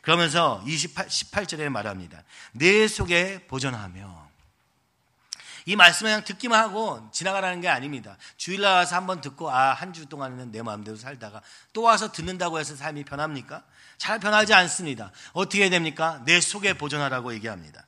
그러면서 0.01 0.61
28, 0.67 1.07
18절에 1.07 1.69
말합니다. 1.69 2.23
내 2.51 2.89
속에 2.89 3.47
보존하며 3.47 4.30
이 5.65 5.75
말씀을 5.75 6.11
그냥 6.11 6.23
듣기만 6.23 6.59
하고 6.59 7.07
지나가라는 7.11 7.61
게 7.61 7.67
아닙니다. 7.67 8.17
주일날 8.37 8.73
와서 8.73 8.95
한번 8.95 9.21
듣고 9.21 9.51
아, 9.51 9.73
한 9.73 9.93
주 9.93 10.05
동안은 10.07 10.51
내 10.51 10.61
마음대로 10.61 10.95
살다가 10.97 11.41
또 11.73 11.81
와서 11.83 12.11
듣는다고 12.11 12.59
해서 12.59 12.75
삶이 12.75 13.03
변합니까? 13.03 13.63
잘 13.97 14.19
변하지 14.19 14.53
않습니다. 14.53 15.11
어떻게 15.33 15.69
됩니까? 15.69 16.21
내 16.25 16.39
속에 16.41 16.73
보존하라고 16.73 17.33
얘기합니다. 17.35 17.85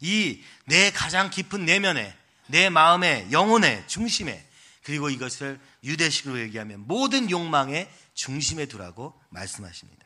이 0.00 0.42
내 0.66 0.90
가장 0.90 1.30
깊은 1.30 1.64
내면에, 1.64 2.14
내 2.46 2.68
마음의 2.70 3.28
영혼의 3.32 3.84
중심에, 3.86 4.44
그리고 4.82 5.08
이것을 5.10 5.58
유대식으로 5.82 6.40
얘기하면 6.40 6.86
모든 6.86 7.30
욕망의 7.30 7.90
중심에 8.14 8.66
두라고 8.66 9.18
말씀하십니다. 9.30 10.03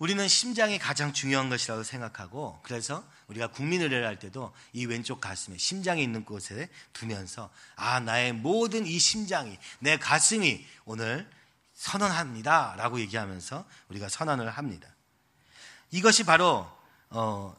우리는 0.00 0.26
심장이 0.28 0.78
가장 0.78 1.12
중요한 1.12 1.50
것이라고 1.50 1.82
생각하고 1.82 2.58
그래서 2.62 3.04
우리가 3.28 3.48
국민의례를 3.48 4.06
할 4.06 4.18
때도 4.18 4.54
이 4.72 4.86
왼쪽 4.86 5.20
가슴에 5.20 5.58
심장이 5.58 6.02
있는 6.02 6.24
곳에 6.24 6.70
두면서 6.94 7.50
아 7.76 8.00
나의 8.00 8.32
모든 8.32 8.86
이 8.86 8.98
심장이 8.98 9.58
내 9.78 9.98
가슴이 9.98 10.66
오늘 10.86 11.30
선언합니다 11.74 12.76
라고 12.78 12.98
얘기하면서 12.98 13.66
우리가 13.88 14.08
선언을 14.08 14.48
합니다. 14.48 14.88
이것이 15.90 16.24
바로 16.24 16.66
어 17.10 17.54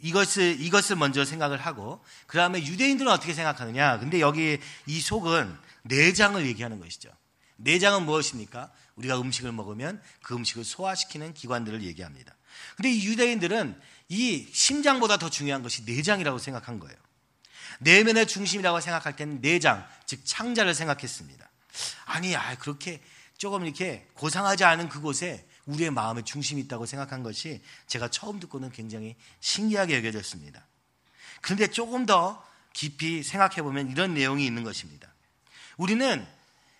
이것을 0.00 0.60
이것을 0.60 0.96
먼저 0.96 1.24
생각을 1.24 1.58
하고 1.58 2.04
그 2.26 2.36
다음에 2.36 2.58
유대인들은 2.66 3.12
어떻게 3.12 3.32
생각하느냐? 3.32 4.00
근데 4.00 4.18
여기 4.18 4.58
이 4.86 5.00
속은 5.00 5.56
내장을 5.82 6.44
얘기하는 6.46 6.80
것이죠. 6.80 7.10
내장은 7.58 8.04
무엇입니까? 8.06 8.72
우리가 8.96 9.20
음식을 9.20 9.52
먹으면 9.52 10.02
그 10.22 10.34
음식을 10.34 10.64
소화시키는 10.64 11.34
기관들을 11.34 11.82
얘기합니다. 11.82 12.34
근데 12.76 12.90
이 12.90 13.06
유대인들은 13.06 13.78
이 14.08 14.48
심장보다 14.52 15.18
더 15.18 15.30
중요한 15.30 15.62
것이 15.62 15.84
내장이라고 15.84 16.38
생각한 16.38 16.78
거예요. 16.78 16.96
내면의 17.80 18.26
중심이라고 18.26 18.80
생각할 18.80 19.16
때는 19.16 19.40
내장, 19.40 19.86
즉 20.06 20.20
창자를 20.24 20.74
생각했습니다. 20.74 21.50
아니, 22.06 22.34
아, 22.34 22.56
그렇게 22.56 23.02
조금 23.36 23.64
이렇게 23.64 24.06
고상하지 24.14 24.64
않은 24.64 24.88
그곳에 24.88 25.46
우리의 25.66 25.90
마음의 25.90 26.24
중심이 26.24 26.62
있다고 26.62 26.86
생각한 26.86 27.22
것이 27.22 27.60
제가 27.86 28.08
처음 28.08 28.40
듣고는 28.40 28.70
굉장히 28.70 29.14
신기하게 29.40 29.96
여겨졌습니다. 29.98 30.66
그런데 31.42 31.66
조금 31.66 32.06
더 32.06 32.42
깊이 32.72 33.22
생각해 33.22 33.62
보면 33.62 33.90
이런 33.90 34.14
내용이 34.14 34.46
있는 34.46 34.64
것입니다. 34.64 35.12
우리는 35.76 36.26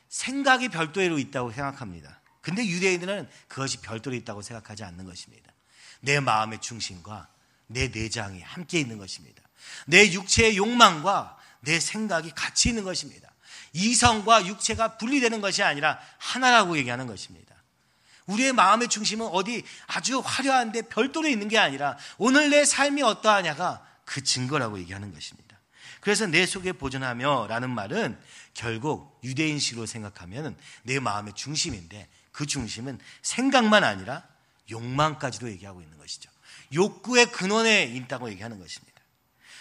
생각이 0.09 0.69
별도로 0.69 1.19
있다고 1.19 1.53
생각합니다. 1.53 2.21
근데 2.41 2.65
유대인들은 2.65 3.29
그것이 3.49 3.79
별도로 3.79 4.15
있다고 4.17 4.43
생각하지 4.43 4.85
않는 4.85 5.05
것입니다. 5.05 5.53
내 6.01 6.21
마음의 6.21 6.61
중심과 6.61 7.29
내 7.67 7.89
내장이 7.89 8.41
함께 8.43 8.79
있는 8.79 8.99
것입니다. 8.99 9.43
내 9.87 10.13
육체의 10.13 10.57
욕망과 10.57 11.37
내 11.61 11.81
생각이 11.81 12.31
같이 12.31 12.69
있는 12.69 12.85
것입니다. 12.85 13.29
이성과 13.73 14.47
육체가 14.47 14.97
분리되는 14.97 15.41
것이 15.41 15.63
아니라 15.63 15.99
하나라고 16.19 16.79
얘기하는 16.79 17.07
것입니다. 17.07 17.55
우리의 18.27 18.53
마음의 18.53 18.89
중심은 18.89 19.27
어디 19.27 19.65
아주 19.87 20.21
화려한데 20.25 20.83
별도로 20.83 21.29
있는 21.29 21.49
게 21.49 21.59
아니라 21.59 21.97
오늘 22.19 22.51
내 22.51 22.65
삶이 22.65 23.03
어떠하냐가 23.03 23.85
그 24.05 24.23
증거라고 24.23 24.79
얘기하는 24.79 25.13
것입니다. 25.13 25.47
그래서 26.01 26.27
내 26.27 26.47
속에 26.47 26.73
보존하며 26.73 27.47
라는 27.49 27.71
말은 27.71 28.19
결국 28.57 29.21
유대인식으로 29.23 29.85
생각하면 29.85 30.57
내 30.83 30.99
마음의 30.99 31.35
중심인데 31.35 32.09
그 32.33 32.47
중심은 32.47 32.99
생각만 33.21 33.85
아니라 33.85 34.27
욕망까지도 34.71 35.51
얘기하고 35.51 35.83
있는 35.83 35.99
것이죠. 35.99 36.31
욕구의 36.73 37.31
근원에 37.33 37.85
있다고 37.85 38.31
얘기하는 38.31 38.59
것입니다. 38.59 38.99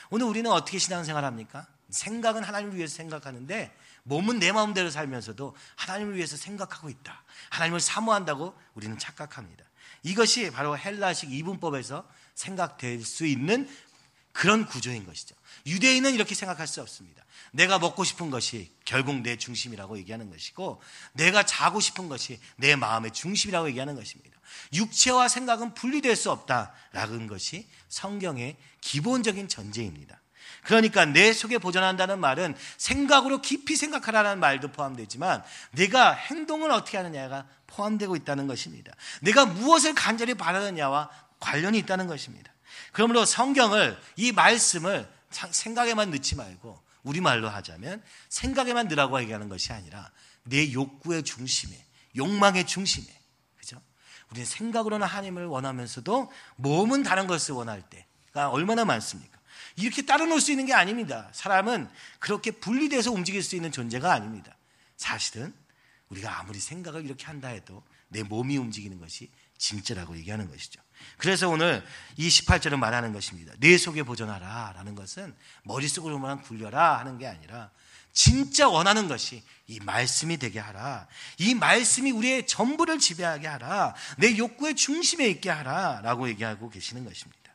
오늘 0.10 0.28
우리는 0.28 0.50
어떻게 0.50 0.80
신앙생활 0.80 1.26
합니까? 1.26 1.68
생각은 1.90 2.46
하나님을 2.46 2.78
위해서 2.78 2.96
생각하는데 2.96 3.76
몸은 4.04 4.40
내 4.40 4.54
마음대로 4.54 4.90
살면서도 4.90 5.58
하나님을 5.76 6.16
위해서 6.16 6.38
생각하고 6.38 6.90
있다. 6.90 7.22
하나님을 7.50 7.82
사모한다고 7.82 8.58
우리는 8.76 8.98
착각합니다. 8.98 9.66
이것이 10.04 10.52
바로 10.52 10.78
헬라식 10.78 11.34
이분법에서 11.34 12.08
생각될 12.34 13.04
수 13.04 13.26
있는 13.26 13.68
그런 14.36 14.66
구조인 14.66 15.06
것이죠. 15.06 15.34
유대인은 15.66 16.14
이렇게 16.14 16.36
생각할 16.36 16.68
수 16.68 16.82
없습니다. 16.82 17.24
내가 17.54 17.80
먹고 17.80 18.04
싶은 18.04 18.30
것이 18.30 18.70
결국 18.84 19.22
내 19.22 19.38
중심이라고 19.38 19.98
얘기하는 20.00 20.30
것이고, 20.30 20.82
내가 21.14 21.44
자고 21.46 21.80
싶은 21.80 22.10
것이 22.10 22.40
내 22.58 22.76
마음의 22.76 23.12
중심이라고 23.12 23.70
얘기하는 23.70 23.96
것입니다. 23.96 24.38
육체와 24.74 25.30
생각은 25.30 25.74
분리될 25.74 26.18
수 26.18 26.32
없다라는 26.32 27.28
것이 27.28 27.66
성경의 27.88 28.58
기본적인 28.82 29.48
전제입니다. 29.48 30.22
그러니까 30.64 31.06
내 31.06 31.32
속에 31.32 31.58
보존한다는 31.58 32.20
말은 32.20 32.56
생각으로 32.78 33.42
깊이 33.42 33.78
생각하라는 33.78 34.40
말도 34.40 34.74
포함되지만 34.74 35.44
내가 35.72 36.12
행동을 36.12 36.72
어떻게 36.72 36.98
하느냐가 36.98 37.48
포함되고 37.68 38.18
있다는 38.18 38.48
것입니다. 38.48 38.94
내가 39.22 39.46
무엇을 39.46 39.96
간절히 39.96 40.34
바라느냐와 40.34 41.10
관련이 41.40 41.78
있다는 41.78 42.08
것입니다. 42.08 42.52
그러므로 42.92 43.26
성경을 43.26 44.00
이 44.16 44.32
말씀을 44.32 45.10
생각에만 45.30 46.12
넣지 46.12 46.36
말고 46.36 46.82
우리말로 47.04 47.50
하자면 47.50 48.04
생각에만 48.30 48.88
넣으라고 48.88 49.22
얘기하는 49.22 49.50
것이 49.50 49.72
아니라 49.74 50.12
내 50.44 50.72
욕구의 50.72 51.24
중심에 51.24 51.76
욕망의 52.16 52.66
중심에 52.66 53.06
그죠? 53.58 53.82
우리는 54.32 54.46
생각으로는 54.46 55.06
하나님을 55.06 55.46
원하면서도 55.46 56.32
몸은 56.56 57.04
다른 57.04 57.28
것을 57.28 57.56
원할 57.56 57.82
때가 57.82 58.50
얼마나 58.50 58.86
많습니까? 58.86 59.36
이렇게 59.78 60.04
따로 60.04 60.26
놓을 60.26 60.40
수 60.40 60.52
있는 60.52 60.66
게 60.66 60.74
아닙니다. 60.74 61.30
사람은 61.34 61.90
그렇게 62.20 62.52
분리돼서 62.52 63.12
움직일 63.12 63.44
수 63.44 63.56
있는 63.56 63.72
존재가 63.72 64.12
아닙니다. 64.12 64.56
사실은 64.96 65.54
우리가 66.10 66.40
아무리 66.40 66.60
생각을 66.60 67.04
이렇게 67.04 67.26
한다 67.26 67.50
해도 67.50 67.84
내 68.08 68.24
몸이 68.24 68.58
움직이는 68.58 69.00
것이 69.00 69.30
진짜라고 69.58 70.16
얘기하는 70.18 70.50
것이죠. 70.50 70.82
그래서 71.18 71.50
오늘 71.50 71.86
이 72.18 72.28
18절은 72.28 72.78
말하는 72.78 73.14
것입니다. 73.14 73.54
내 73.60 73.78
속에 73.78 74.04
보존하라 74.04 74.74
라는 74.76 74.96
것은 74.96 75.36
머릿속으로만 75.64 76.42
굴려라 76.42 77.00
하는 77.00 77.18
게 77.18 77.28
아니라 77.28 77.72
진짜 78.16 78.70
원하는 78.70 79.08
것이 79.10 79.44
이 79.68 79.80
말씀이 79.82 80.38
되게 80.38 80.60
하라. 80.60 81.08
이 81.38 81.54
말씀이 81.54 82.12
우리의 82.12 82.48
전부를 82.48 82.98
지배하게 82.98 83.48
하라. 83.48 83.94
내 84.18 84.38
욕구의 84.38 84.76
중심에 84.76 85.28
있게 85.28 85.50
하라. 85.50 86.00
라고 86.02 86.30
얘기하고 86.30 86.70
계시는 86.70 87.04
것입니다. 87.04 87.52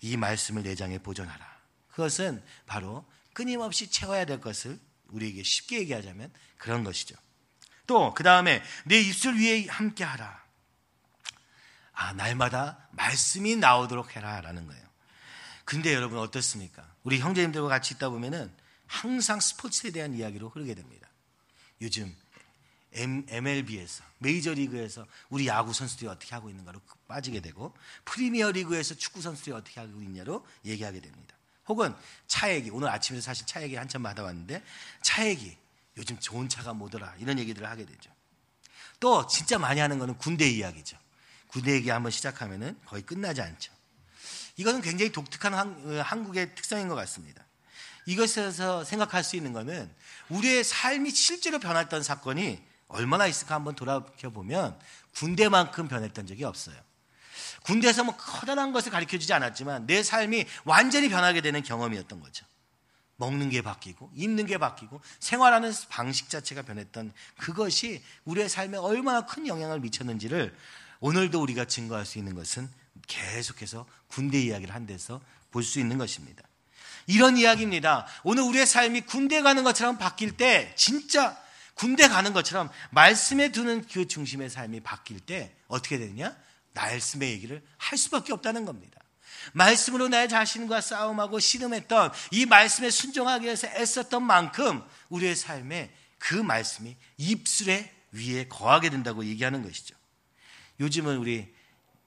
이 0.00 0.16
말씀을 0.16 0.62
내장에 0.62 0.98
보존하라. 0.98 1.44
그것은 1.90 2.42
바로 2.66 3.04
끊임없이 3.32 3.90
채워야 3.90 4.24
될 4.24 4.40
것을 4.40 4.78
우리에게 5.08 5.42
쉽게 5.42 5.80
얘기하자면 5.80 6.32
그런 6.58 6.84
것이죠. 6.84 7.16
또, 7.86 8.14
그 8.14 8.22
다음에 8.22 8.62
내 8.84 9.00
입술 9.00 9.36
위에 9.36 9.66
함께 9.66 10.04
하라. 10.04 10.41
아, 11.92 12.12
날마다 12.12 12.88
말씀이 12.92 13.56
나오도록 13.56 14.16
해라. 14.16 14.40
라는 14.40 14.66
거예요. 14.66 14.82
근데 15.64 15.94
여러분 15.94 16.18
어떻습니까? 16.18 16.86
우리 17.04 17.18
형제님들과 17.18 17.68
같이 17.68 17.94
있다 17.94 18.08
보면은 18.10 18.52
항상 18.86 19.40
스포츠에 19.40 19.90
대한 19.90 20.14
이야기로 20.14 20.50
흐르게 20.50 20.74
됩니다. 20.74 21.08
요즘 21.80 22.14
MLB에서 22.92 24.04
메이저리그에서 24.18 25.06
우리 25.30 25.46
야구 25.46 25.72
선수들이 25.72 26.08
어떻게 26.08 26.34
하고 26.34 26.50
있는가로 26.50 26.80
빠지게 27.08 27.40
되고 27.40 27.74
프리미어리그에서 28.04 28.94
축구 28.96 29.22
선수들이 29.22 29.54
어떻게 29.54 29.80
하고 29.80 30.02
있냐로 30.02 30.46
얘기하게 30.64 31.00
됩니다. 31.00 31.34
혹은 31.68 31.94
차 32.26 32.52
얘기 32.52 32.70
오늘 32.70 32.88
아침에 32.88 33.20
사실 33.20 33.46
차 33.46 33.62
얘기 33.62 33.76
한참 33.76 34.02
받아 34.02 34.22
왔는데 34.22 34.62
차 35.02 35.26
얘기 35.26 35.56
요즘 35.96 36.18
좋은 36.18 36.48
차가 36.48 36.72
뭐더라 36.72 37.14
이런 37.18 37.38
얘기들을 37.38 37.68
하게 37.68 37.86
되죠. 37.86 38.10
또 39.00 39.26
진짜 39.26 39.58
많이 39.58 39.80
하는 39.80 39.98
거는 39.98 40.18
군대 40.18 40.48
이야기죠. 40.48 40.98
군대 41.52 41.72
얘기 41.72 41.90
한번 41.90 42.10
시작하면은 42.10 42.78
거의 42.86 43.02
끝나지 43.02 43.42
않죠. 43.42 43.72
이것은 44.56 44.80
굉장히 44.80 45.12
독특한 45.12 45.54
한 45.54 46.24
국의 46.24 46.54
특성인 46.54 46.88
것 46.88 46.94
같습니다. 46.94 47.44
이것에서 48.06 48.84
생각할 48.84 49.22
수 49.22 49.36
있는 49.36 49.52
것은 49.52 49.90
우리의 50.30 50.64
삶이 50.64 51.10
실제로 51.10 51.58
변했던 51.58 52.02
사건이 52.02 52.62
얼마나 52.88 53.26
있을까 53.26 53.54
한번 53.54 53.74
돌아켜 53.74 54.30
보면 54.30 54.78
군대만큼 55.14 55.88
변했던 55.88 56.26
적이 56.26 56.44
없어요. 56.44 56.76
군대에서 57.64 58.02
뭐 58.04 58.16
커다란 58.16 58.72
것을 58.72 58.90
가르쳐 58.90 59.18
주지 59.18 59.32
않았지만 59.32 59.86
내 59.86 60.02
삶이 60.02 60.46
완전히 60.64 61.08
변하게 61.08 61.42
되는 61.42 61.62
경험이었던 61.62 62.20
거죠. 62.20 62.44
먹는 63.16 63.50
게 63.50 63.62
바뀌고 63.62 64.10
입는 64.14 64.46
게 64.46 64.58
바뀌고 64.58 65.00
생활하는 65.20 65.72
방식 65.88 66.28
자체가 66.28 66.62
변했던 66.62 67.12
그것이 67.38 68.02
우리의 68.24 68.48
삶에 68.48 68.78
얼마나 68.78 69.26
큰 69.26 69.46
영향을 69.46 69.80
미쳤는지를 69.80 70.56
오늘도 71.02 71.42
우리가 71.42 71.66
증거할 71.66 72.06
수 72.06 72.18
있는 72.18 72.34
것은 72.34 72.70
계속해서 73.08 73.86
군대 74.06 74.40
이야기를 74.40 74.72
한 74.74 74.86
데서 74.86 75.20
볼 75.50 75.64
수 75.64 75.80
있는 75.80 75.98
것입니다. 75.98 76.42
이런 77.06 77.36
이야기입니다. 77.36 78.06
오늘 78.22 78.44
우리의 78.44 78.64
삶이 78.64 79.02
군대 79.02 79.42
가는 79.42 79.64
것처럼 79.64 79.98
바뀔 79.98 80.36
때 80.36 80.72
진짜 80.76 81.36
군대 81.74 82.06
가는 82.06 82.32
것처럼 82.32 82.70
말씀에 82.90 83.50
두는 83.50 83.84
그 83.88 84.06
중심의 84.06 84.48
삶이 84.48 84.80
바뀔 84.80 85.18
때 85.18 85.54
어떻게 85.66 85.98
되느냐? 85.98 86.36
말씀의 86.74 87.32
얘기를 87.32 87.62
할 87.76 87.98
수밖에 87.98 88.32
없다는 88.32 88.64
겁니다. 88.64 89.00
말씀으로 89.54 90.06
내 90.06 90.28
자신과 90.28 90.80
싸움하고 90.80 91.40
씨름했던 91.40 92.12
이 92.30 92.46
말씀에 92.46 92.90
순종하기 92.90 93.44
위해서 93.44 93.66
애썼던 93.66 94.22
만큼 94.22 94.82
우리의 95.08 95.34
삶에 95.34 95.92
그 96.18 96.34
말씀이 96.36 96.96
입술에 97.16 97.92
위에 98.12 98.46
거하게 98.46 98.90
된다고 98.90 99.24
얘기하는 99.24 99.64
것이죠. 99.64 99.96
요즘은 100.80 101.18
우리 101.18 101.52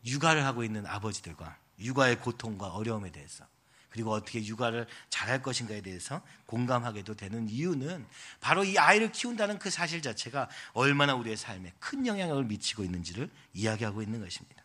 육아를 0.05 0.45
하고 0.45 0.63
있는 0.63 0.85
아버지들과 0.85 1.57
육아의 1.79 2.19
고통과 2.19 2.67
어려움에 2.67 3.11
대해서 3.11 3.45
그리고 3.89 4.11
어떻게 4.11 4.45
육아를 4.45 4.87
잘할 5.09 5.41
것인가에 5.41 5.79
대해서 5.79 6.21
공감하게도 6.47 7.15
되는 7.15 7.47
이유는 7.47 8.05
바로 8.41 8.65
이 8.65 8.77
아이를 8.77 9.11
키운다는 9.13 9.57
그 9.57 9.69
사실 9.69 10.01
자체가 10.01 10.49
얼마나 10.73 11.15
우리의 11.15 11.37
삶에 11.37 11.71
큰 11.79 12.05
영향을 12.05 12.43
미치고 12.43 12.83
있는지를 12.83 13.29
이야기하고 13.53 14.01
있는 14.01 14.19
것입니다. 14.19 14.63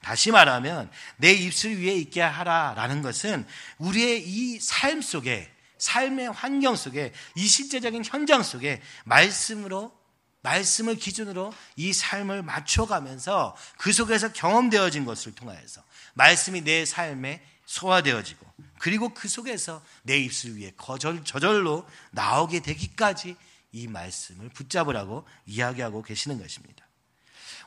다시 0.00 0.30
말하면 0.30 0.92
내 1.16 1.32
입술 1.32 1.76
위에 1.76 1.92
있게 1.94 2.20
하라라는 2.20 3.02
것은 3.02 3.44
우리의 3.78 4.22
이 4.24 4.60
삶 4.60 5.02
속에 5.02 5.52
삶의 5.78 6.30
환경 6.30 6.76
속에 6.76 7.12
이 7.34 7.46
실제적인 7.48 8.04
현장 8.04 8.44
속에 8.44 8.80
말씀으로 9.04 9.97
말씀을 10.48 10.96
기준으로 10.96 11.52
이 11.76 11.92
삶을 11.92 12.42
맞춰가면서 12.42 13.54
그 13.76 13.92
속에서 13.92 14.32
경험되어진 14.32 15.04
것을 15.04 15.34
통하여서 15.34 15.82
말씀이 16.14 16.62
내 16.62 16.84
삶에 16.84 17.42
소화되어지고 17.66 18.46
그리고 18.78 19.10
그 19.10 19.28
속에서 19.28 19.82
내 20.02 20.16
입술 20.16 20.56
위에 20.58 20.72
거절, 20.76 21.24
저절로 21.24 21.86
나오게 22.12 22.60
되기까지 22.60 23.36
이 23.72 23.88
말씀을 23.88 24.48
붙잡으라고 24.48 25.26
이야기하고 25.44 26.02
계시는 26.02 26.40
것입니다. 26.40 26.86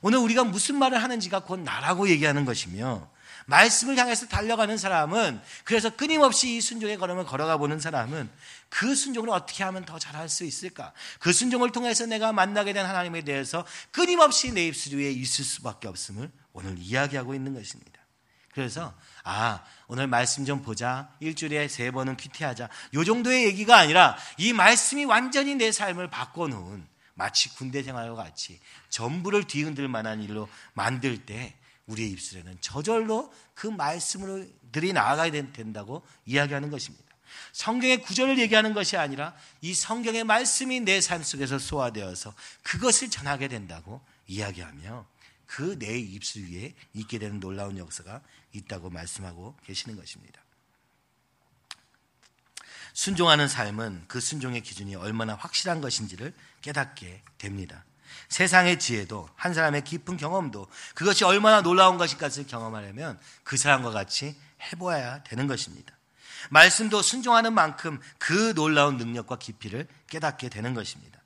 오늘 0.01 0.17
우리가 0.17 0.43
무슨 0.43 0.77
말을 0.77 1.03
하는지가 1.03 1.41
곧 1.41 1.59
나라고 1.59 2.09
얘기하는 2.09 2.45
것이며 2.45 3.07
말씀을 3.51 3.97
향해서 3.97 4.27
달려가는 4.27 4.77
사람은 4.77 5.41
그래서 5.65 5.89
끊임없이 5.89 6.55
이 6.55 6.61
순종의 6.61 6.97
걸음을 6.97 7.25
걸어가 7.25 7.57
보는 7.57 7.79
사람은 7.79 8.29
그 8.69 8.95
순종을 8.95 9.29
어떻게 9.29 9.63
하면 9.65 9.83
더 9.85 9.99
잘할 9.99 10.29
수 10.29 10.45
있을까? 10.45 10.93
그 11.19 11.33
순종을 11.33 11.71
통해서 11.71 12.05
내가 12.05 12.31
만나게 12.31 12.71
된 12.71 12.85
하나님에 12.85 13.21
대해서 13.21 13.65
끊임없이 13.91 14.53
내 14.53 14.65
입술 14.67 14.97
위에 14.97 15.11
있을 15.11 15.43
수밖에 15.43 15.89
없음을 15.89 16.31
오늘 16.53 16.77
이야기하고 16.79 17.35
있는 17.35 17.53
것입니다. 17.53 17.99
그래서 18.53 18.93
아 19.23 19.63
오늘 19.87 20.07
말씀 20.07 20.45
좀 20.45 20.61
보자 20.61 21.09
일주일에 21.19 21.67
세 21.67 21.91
번은 21.91 22.17
큐티하자 22.17 22.69
요 22.93 23.03
정도의 23.03 23.45
얘기가 23.45 23.77
아니라 23.77 24.17
이 24.37 24.53
말씀이 24.53 25.05
완전히 25.05 25.55
내 25.55 25.71
삶을 25.71 26.09
바꿔놓은 26.09 26.87
마치 27.13 27.49
군대 27.55 27.83
생활과 27.83 28.15
같이 28.15 28.59
전부를 28.89 29.45
뒤흔들 29.45 29.87
만한 29.87 30.23
일로 30.23 30.49
만들 30.73 31.25
때 31.25 31.55
우리의 31.87 32.11
입술에는 32.11 32.57
저절로 32.61 33.33
그 33.53 33.67
말씀으로 33.67 34.45
들이 34.71 34.93
나아가야 34.93 35.31
된다고 35.31 36.05
이야기하는 36.25 36.69
것입니다. 36.69 37.05
성경의 37.53 38.01
구절을 38.01 38.39
얘기하는 38.39 38.73
것이 38.73 38.97
아니라 38.97 39.35
이 39.61 39.73
성경의 39.73 40.23
말씀이 40.23 40.81
내 40.81 40.99
삶 41.01 41.23
속에서 41.23 41.59
소화되어서 41.59 42.33
그것을 42.63 43.09
전하게 43.09 43.47
된다고 43.47 44.01
이야기하며 44.27 45.05
그 45.47 45.77
내 45.77 45.97
입술 45.97 46.49
위에 46.49 46.73
있게 46.93 47.19
되는 47.19 47.39
놀라운 47.39 47.77
역사가 47.77 48.21
있다고 48.53 48.89
말씀하고 48.89 49.55
계시는 49.65 49.97
것입니다. 49.97 50.41
순종하는 52.93 53.47
삶은 53.47 54.05
그 54.07 54.19
순종의 54.19 54.61
기준이 54.61 54.95
얼마나 54.95 55.35
확실한 55.35 55.81
것인지를 55.81 56.33
깨닫게 56.61 57.21
됩니다. 57.37 57.85
세상의 58.30 58.80
지혜도 58.80 59.30
한 59.36 59.54
사람의 59.54 59.84
깊은 59.84 60.17
경험도 60.17 60.67
그것이 60.95 61.24
얼마나 61.24 61.62
놀라운 61.62 61.97
것인가를 61.97 62.47
경험하려면 62.47 63.19
그 63.43 63.58
사람과 63.58 63.91
같이 63.91 64.36
해보아야 64.62 65.24
되는 65.24 65.47
것입니다. 65.47 65.95
말씀도 66.50 67.02
순종하는 67.02 67.54
만큼 67.54 68.00
그 68.17 68.54
놀라운 68.56 68.97
능력과 68.97 69.38
깊이를 69.38 69.88
깨닫게 70.10 70.50
되는 70.50 70.74
것입니다. 70.74 71.21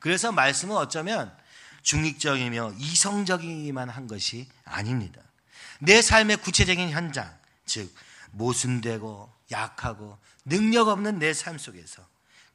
그래서 0.00 0.32
말씀은 0.32 0.76
어쩌면 0.76 1.34
중립적이며 1.82 2.74
이성적이기만 2.78 3.88
한 3.88 4.06
것이 4.06 4.48
아닙니다. 4.64 5.22
내 5.80 6.02
삶의 6.02 6.38
구체적인 6.38 6.90
현장, 6.90 7.36
즉 7.64 7.92
모순되고 8.32 9.32
약하고 9.50 10.18
능력 10.44 10.88
없는 10.88 11.18
내 11.18 11.32
삶 11.32 11.58
속에서 11.58 12.06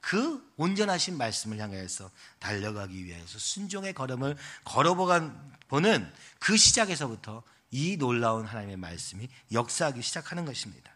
그 0.04 0.46
온전하신 0.58 1.18
말씀을 1.18 1.60
향해서 1.60 2.12
달려가기 2.40 3.06
위해서 3.06 3.40
순종의 3.40 3.94
걸음을 3.94 4.36
걸어보는 4.66 6.12
그 6.40 6.58
시작에서부터 6.58 7.42
이 7.72 7.96
놀라운 7.96 8.46
하나님의 8.46 8.76
말씀이 8.76 9.30
역사하기 9.54 10.02
시작하는 10.02 10.44
것입니다. 10.44 10.92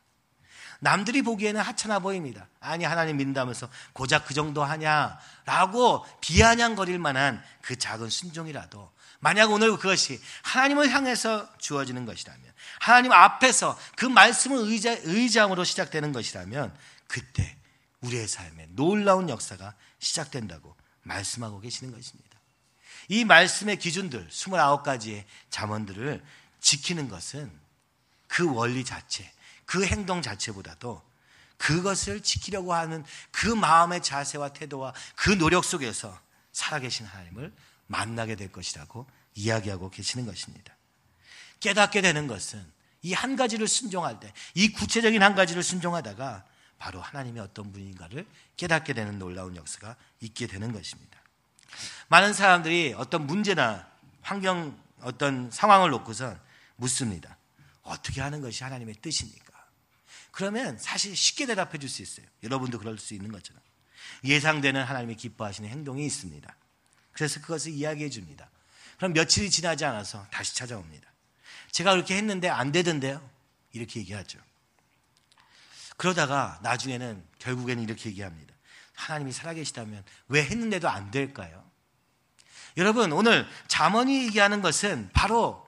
남들이 0.81 1.21
보기에는 1.21 1.61
하찮아 1.61 1.99
보입니다. 1.99 2.49
아니, 2.59 2.83
하나님 2.83 3.15
믿는다면서 3.15 3.69
고작 3.93 4.25
그 4.25 4.33
정도 4.33 4.65
하냐라고 4.65 6.05
비아냥거릴 6.19 6.99
만한 6.99 7.41
그 7.61 7.77
작은 7.77 8.09
순종이라도 8.09 8.91
만약 9.19 9.51
오늘 9.51 9.77
그것이 9.77 10.21
하나님을 10.43 10.89
향해서 10.89 11.47
주어지는 11.59 12.05
것이라면 12.05 12.43
하나님 12.81 13.13
앞에서 13.13 13.79
그 13.95 14.05
말씀을 14.05 14.57
의자, 14.57 14.91
의장으로 15.03 15.63
시작되는 15.63 16.11
것이라면 16.11 16.77
그때 17.07 17.57
우리의 18.07 18.27
삶에 18.27 18.67
놀라운 18.71 19.29
역사가 19.29 19.75
시작된다고 19.99 20.75
말씀하고 21.03 21.59
계시는 21.59 21.93
것입니다. 21.93 22.37
이 23.09 23.23
말씀의 23.23 23.77
기준들, 23.79 24.27
29가지의 24.29 25.23
잠언들을 25.49 26.23
지키는 26.59 27.07
것은 27.07 27.51
그 28.27 28.51
원리 28.53 28.83
자체, 28.83 29.31
그 29.65 29.85
행동 29.85 30.21
자체보다도 30.21 31.01
그것을 31.57 32.21
지키려고 32.21 32.73
하는 32.73 33.03
그 33.31 33.47
마음의 33.47 34.03
자세와 34.03 34.49
태도와 34.49 34.93
그 35.15 35.37
노력 35.37 35.63
속에서 35.63 36.19
살아계신 36.51 37.05
하나님을 37.05 37.53
만나게 37.87 38.35
될 38.35 38.51
것이라고 38.51 39.07
이야기하고 39.35 39.89
계시는 39.89 40.25
것입니다. 40.25 40.75
깨닫게 41.59 42.01
되는 42.01 42.27
것은 42.27 42.77
이 43.03 43.13
한 43.13 43.35
가지를 43.35 43.67
순종할 43.67 44.19
때, 44.19 44.33
이 44.53 44.71
구체적인 44.71 45.21
한 45.23 45.35
가지를 45.35 45.63
순종하다가 45.63 46.45
바로 46.77 47.01
하나님이 47.01 47.39
어떤 47.39 47.71
분인가를 47.71 48.25
깨닫게 48.55 48.93
되는 48.93 49.17
놀라운 49.19 49.55
역사가 49.55 49.95
있게 50.21 50.47
되는 50.47 50.71
것입니다. 50.71 51.19
많은 52.07 52.33
사람들이 52.33 52.93
어떤 52.97 53.27
문제나 53.27 53.87
환경, 54.21 54.77
어떤 55.01 55.49
상황을 55.51 55.89
놓고선 55.91 56.39
묻습니다. 56.75 57.37
어떻게 57.83 58.21
하는 58.21 58.41
것이 58.41 58.63
하나님의 58.63 58.95
뜻입니까? 59.01 59.53
그러면 60.31 60.77
사실 60.77 61.15
쉽게 61.15 61.45
대답해 61.45 61.77
줄 61.79 61.89
수 61.89 62.01
있어요. 62.01 62.25
여러분도 62.43 62.79
그럴 62.79 62.97
수 62.97 63.13
있는 63.13 63.31
것처럼. 63.31 63.61
예상되는 64.23 64.83
하나님이 64.83 65.15
기뻐하시는 65.15 65.69
행동이 65.69 66.05
있습니다. 66.05 66.55
그래서 67.11 67.41
그것을 67.41 67.71
이야기해 67.71 68.09
줍니다. 68.09 68.49
그럼 68.97 69.13
며칠이 69.13 69.49
지나지 69.49 69.85
않아서 69.85 70.25
다시 70.31 70.55
찾아옵니다. 70.55 71.07
제가 71.71 71.91
그렇게 71.91 72.15
했는데 72.15 72.49
안 72.49 72.71
되던데요? 72.71 73.27
이렇게 73.73 73.99
얘기하죠. 73.99 74.39
그러다가 75.97 76.59
나중에는 76.61 77.23
결국에는 77.39 77.83
이렇게 77.83 78.09
얘기합니다. 78.09 78.53
하나님이 78.93 79.31
살아계시다면 79.31 80.03
왜 80.27 80.43
했는데도 80.43 80.89
안 80.89 81.11
될까요? 81.11 81.63
여러분, 82.77 83.11
오늘 83.11 83.47
잠언이 83.67 84.25
얘기하는 84.25 84.61
것은 84.61 85.09
바로 85.13 85.67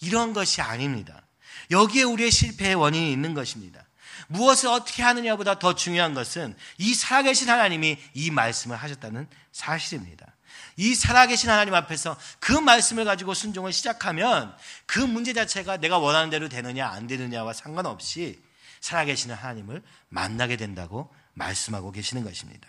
이런 0.00 0.32
것이 0.32 0.60
아닙니다. 0.60 1.22
여기에 1.70 2.02
우리의 2.04 2.30
실패의 2.30 2.74
원인이 2.74 3.10
있는 3.10 3.34
것입니다. 3.34 3.82
무엇을 4.28 4.68
어떻게 4.68 5.02
하느냐보다 5.02 5.58
더 5.58 5.74
중요한 5.74 6.14
것은 6.14 6.56
이 6.78 6.94
살아계신 6.94 7.48
하나님이 7.48 7.98
이 8.14 8.30
말씀을 8.30 8.76
하셨다는 8.76 9.28
사실입니다. 9.52 10.34
이 10.76 10.94
살아계신 10.94 11.48
하나님 11.48 11.74
앞에서 11.74 12.16
그 12.38 12.52
말씀을 12.52 13.04
가지고 13.04 13.34
순종을 13.34 13.72
시작하면 13.72 14.54
그 14.84 14.98
문제 14.98 15.32
자체가 15.32 15.78
내가 15.78 15.98
원하는 15.98 16.28
대로 16.28 16.48
되느냐 16.48 16.88
안 16.88 17.06
되느냐와 17.06 17.52
상관없이 17.52 18.40
살아계시는 18.86 19.34
하나님을 19.34 19.82
만나게 20.08 20.56
된다고 20.56 21.12
말씀하고 21.34 21.90
계시는 21.90 22.24
것입니다. 22.24 22.68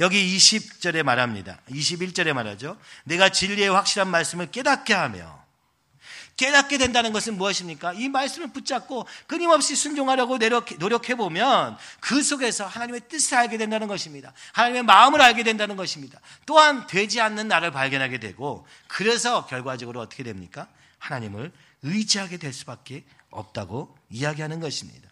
여기 0.00 0.36
20절에 0.36 1.02
말합니다. 1.04 1.60
21절에 1.70 2.32
말하죠. 2.32 2.76
내가 3.04 3.30
진리의 3.30 3.70
확실한 3.70 4.08
말씀을 4.08 4.50
깨닫게 4.50 4.92
하며 4.92 5.44
깨닫게 6.36 6.76
된다는 6.76 7.12
것은 7.12 7.38
무엇입니까? 7.38 7.94
이 7.94 8.10
말씀을 8.10 8.52
붙잡고 8.52 9.06
끊임없이 9.26 9.74
순종하려고 9.74 10.36
노력해 10.78 11.14
보면 11.14 11.78
그 12.00 12.22
속에서 12.22 12.66
하나님의 12.66 13.02
뜻을 13.08 13.38
알게 13.38 13.56
된다는 13.56 13.86
것입니다. 13.86 14.34
하나님의 14.52 14.82
마음을 14.82 15.22
알게 15.22 15.44
된다는 15.44 15.76
것입니다. 15.76 16.20
또한 16.44 16.86
되지 16.88 17.22
않는 17.22 17.48
나를 17.48 17.70
발견하게 17.70 18.18
되고 18.18 18.66
그래서 18.88 19.46
결과적으로 19.46 20.00
어떻게 20.00 20.24
됩니까? 20.24 20.68
하나님을 20.98 21.52
의지하게 21.82 22.36
될 22.36 22.52
수밖에 22.52 23.04
없다고 23.30 23.96
이야기하는 24.10 24.60
것입니다. 24.60 25.05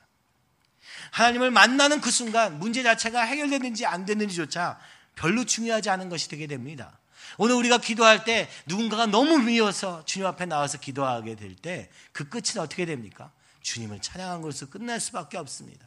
하나님을 1.11 1.51
만나는 1.51 2.01
그 2.01 2.11
순간 2.11 2.59
문제 2.59 2.83
자체가 2.83 3.23
해결됐는지 3.23 3.87
안 3.87 4.05
됐는지조차 4.05 4.79
별로 5.15 5.45
중요하지 5.45 5.91
않은 5.91 6.09
것이 6.09 6.29
되게 6.29 6.47
됩니다. 6.47 6.99
오늘 7.39 7.55
우리가 7.57 7.79
기도할 7.79 8.25
때 8.25 8.49
누군가가 8.67 9.07
너무 9.07 9.39
미워서 9.39 10.05
주님 10.05 10.27
앞에 10.27 10.47
나와서 10.47 10.79
기도하게 10.79 11.37
될 11.37 11.57
때 11.57 11.89
그 12.13 12.29
끝은 12.29 12.61
어떻게 12.63 12.85
됩니까? 12.87 13.31
주님을 13.63 14.01
찬양한 14.01 14.43
것으로 14.43 14.71
끝날 14.71 15.01
수밖에 15.01 15.39
없습니다. 15.39 15.87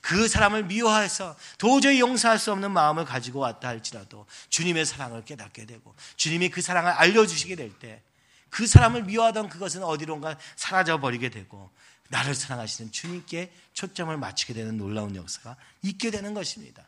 그 0.00 0.26
사람을 0.26 0.64
미워해서 0.64 1.36
도저히 1.58 2.00
용서할 2.00 2.38
수 2.38 2.50
없는 2.50 2.72
마음을 2.72 3.04
가지고 3.04 3.40
왔다 3.40 3.68
할지라도 3.68 4.26
주님의 4.48 4.86
사랑을 4.86 5.24
깨닫게 5.24 5.66
되고 5.66 5.94
주님이 6.16 6.48
그 6.48 6.62
사랑을 6.62 6.90
알려주시게 6.92 7.54
될 7.56 7.72
때 7.78 8.02
그 8.50 8.66
사람을 8.66 9.04
미워하던 9.04 9.50
그것은 9.50 9.84
어디론가 9.84 10.38
사라져 10.56 10.98
버리게 11.00 11.28
되고 11.28 11.70
나를 12.08 12.34
사랑하시는 12.34 12.92
주님께 12.92 13.52
초점을 13.74 14.16
맞추게 14.16 14.54
되는 14.54 14.76
놀라운 14.76 15.14
역사가 15.16 15.56
있게 15.82 16.10
되는 16.10 16.34
것입니다. 16.34 16.84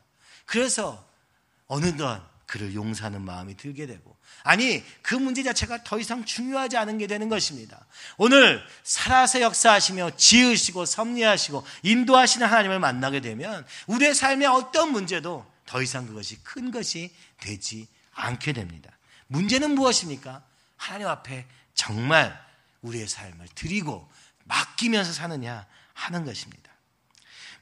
그래서 0.47 1.07
어느덧 1.67 2.23
그를 2.47 2.75
용서하는 2.75 3.23
마음이 3.23 3.57
들게 3.57 3.87
되고 3.87 4.17
아니 4.43 4.83
그 5.03 5.15
문제 5.15 5.45
자체가 5.45 5.85
더 5.85 6.01
이상 6.01 6.25
중요하지 6.25 6.77
않은 6.79 6.99
게 6.99 7.07
되는 7.07 7.29
것입니다. 7.29 7.87
오늘 8.17 8.61
살아서 8.83 9.41
역사하시며 9.41 10.17
지으시고 10.17 10.85
섭리하시고 10.85 11.65
인도하시는 11.85 12.45
하나님을 12.45 12.81
만나게 12.81 13.21
되면 13.21 13.65
우리의 13.87 14.15
삶의 14.15 14.49
어떤 14.49 14.91
문제도 14.91 15.49
더 15.65 15.81
이상 15.81 16.07
그것이 16.07 16.43
큰 16.43 16.73
것이 16.73 17.15
되지 17.39 17.87
않게 18.15 18.53
됩니다. 18.53 18.91
문제는 19.29 19.77
무엇입니까? 19.77 20.43
하나님 20.77 21.07
앞에 21.07 21.47
정말 21.75 22.37
우리의 22.83 23.07
삶을 23.07 23.47
드리고 23.55 24.11
맡기면서 24.51 25.13
사느냐 25.13 25.67
하는 25.95 26.25
것입니다. 26.25 26.71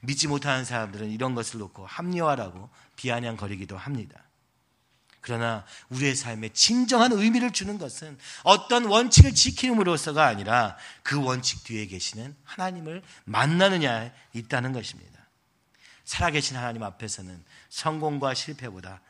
믿지 0.01 0.27
못하는 0.27 0.65
사람들은 0.65 1.11
이런 1.11 1.35
것을 1.35 1.59
놓고 1.61 1.87
합리화라고 1.87 2.71
비아냥거리기도 2.97 3.77
합니다. 3.77 4.23
그러나 5.21 5.67
우리의 5.91 6.15
삶에 6.15 6.51
진정한 6.51 7.13
의미를 7.13 7.53
주는 7.53 7.77
것은 7.77 8.17
어떤 8.45 8.85
원칙을 8.87 9.35
지킴으로써가 9.35 10.27
아니라 10.27 10.77
그 11.03 11.23
원칙 11.23 11.65
뒤에 11.65 11.87
계시는 11.87 12.35
하나님을 12.45 13.03
만나느냐에 13.25 14.13
있다는 14.33 14.73
것입니다. 14.73 15.19
살아계신 16.05 16.57
하나님 16.57 16.83
앞에서는 16.85 17.45
성공과 17.69 18.33
실패보다 18.33 19.03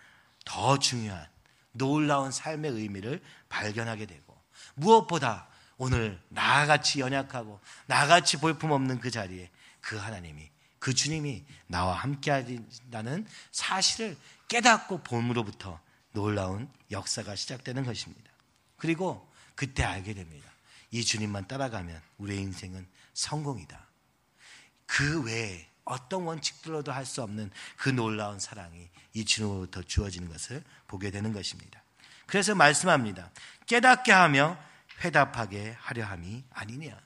더 0.45 0.79
중요한 0.79 1.25
놀라운 1.73 2.33
삶의 2.33 2.73
의미를 2.73 3.23
발견하게 3.49 4.07
되고 4.07 4.37
무엇보다 4.75 5.47
오늘 5.79 6.21
나같이 6.29 7.01
연약하고 7.01 7.61
나같이 7.87 8.37
볼품없는 8.39 9.01
그 9.01 9.11
자리에 9.11 9.51
그 9.81 9.97
하나님이 9.97 10.51
그 10.79 10.93
주님이 10.93 11.45
나와 11.67 11.95
함께 11.95 12.31
하신다는 12.31 13.27
사실을 13.53 14.17
깨닫고 14.49 15.03
봄으로부터 15.03 15.81
놀라운 16.13 16.69
역사가 16.91 17.37
시작되는 17.37 17.85
것입니다. 17.85 18.31
그리고 18.77 19.29
그때 19.55 19.85
알게 19.85 20.15
됩니다. 20.15 20.49
이 20.91 21.05
주님만 21.05 21.49
따라가면 21.49 22.01
우리의 22.19 22.43
인생은 22.43 22.87
성공이다. 23.15 23.87
그 24.87 25.23
외에 25.23 25.69
어떤 25.85 26.23
원칙들로도 26.23 26.93
할 26.93 27.05
수 27.05 27.23
없는 27.23 27.51
그 27.77 27.89
놀라운 27.89 28.39
사랑이 28.39 28.89
이 29.15 29.25
주님으로부터 29.25 29.83
주어지는 29.83 30.29
것을 30.29 30.63
보게 30.87 31.11
되는 31.11 31.33
것입니다. 31.33 31.83
그래서 32.27 32.55
말씀합니다. 32.55 33.31
깨닫게 33.67 34.13
하며 34.13 34.59
회답하게 35.03 35.77
하려 35.81 36.05
함이 36.05 36.45
아니냐. 36.51 36.99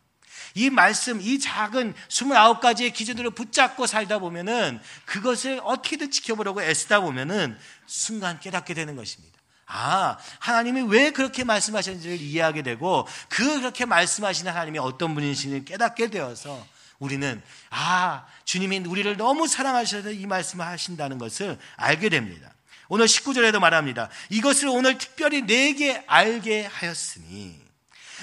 이 0.55 0.71
말씀, 0.71 1.21
이 1.21 1.39
작은 1.39 1.95
29가지의 2.09 2.93
기준으로 2.93 3.33
붙잡고 3.33 3.87
살다 3.87 4.19
보면은 4.19 4.81
그것을 5.05 5.61
어떻게든 5.63 6.11
지켜보려고 6.11 6.63
애쓰다 6.63 7.01
보면은 7.01 7.59
순간 7.87 8.41
깨닫게 8.41 8.75
되는 8.75 8.97
것입니다. 8.97 9.33
아, 9.67 10.19
하나님이 10.39 10.83
왜 10.83 11.11
그렇게 11.11 11.45
말씀하셨는지를 11.45 12.21
이해하게 12.21 12.63
되고 12.63 13.07
그 13.29 13.61
그렇게 13.61 13.87
말씀하시는 13.87 14.53
하나님이 14.53 14.79
어떤 14.79 15.15
분이신지를 15.15 15.65
깨닫게 15.65 16.09
되어서 16.09 16.67
우리는 16.99 17.43
아, 17.71 18.27
주님이 18.45 18.81
우리를 18.81 19.17
너무 19.17 19.49
사랑하셔서 19.49 20.11
이 20.11 20.27
말씀을 20.27 20.67
하신다는 20.67 21.19
것을 21.19 21.59
알게 21.77 22.11
됩니다. 22.11 22.53
오늘 22.89 23.07
19절에도 23.07 23.59
말합니다. 23.61 24.11
이것을 24.29 24.69
오늘 24.69 24.99
특별히 24.99 25.43
내게 25.43 26.05
알게 26.07 26.67
하였으니 26.67 27.59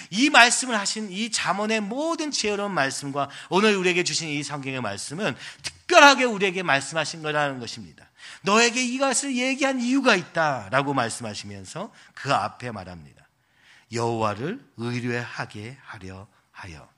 이 0.09 0.29
말씀을 0.29 0.77
하신 0.77 1.11
이 1.11 1.31
잠언의 1.31 1.81
모든 1.81 2.31
지혜로운 2.31 2.71
말씀과 2.73 3.29
오늘 3.49 3.75
우리에게 3.75 4.03
주신 4.03 4.29
이 4.29 4.43
성경의 4.43 4.81
말씀은 4.81 5.35
특별하게 5.63 6.25
우리에게 6.25 6.63
말씀하신 6.63 7.21
거라는 7.21 7.59
것입니다. 7.59 8.09
너에게 8.41 8.83
이것을 8.83 9.35
얘기한 9.35 9.79
이유가 9.79 10.15
있다라고 10.15 10.93
말씀하시면서 10.93 11.91
그 12.13 12.33
앞에 12.33 12.71
말합니다. 12.71 13.27
여호와를 13.91 14.59
의뢰하게 14.77 15.77
하려 15.83 16.27
하여. 16.51 16.89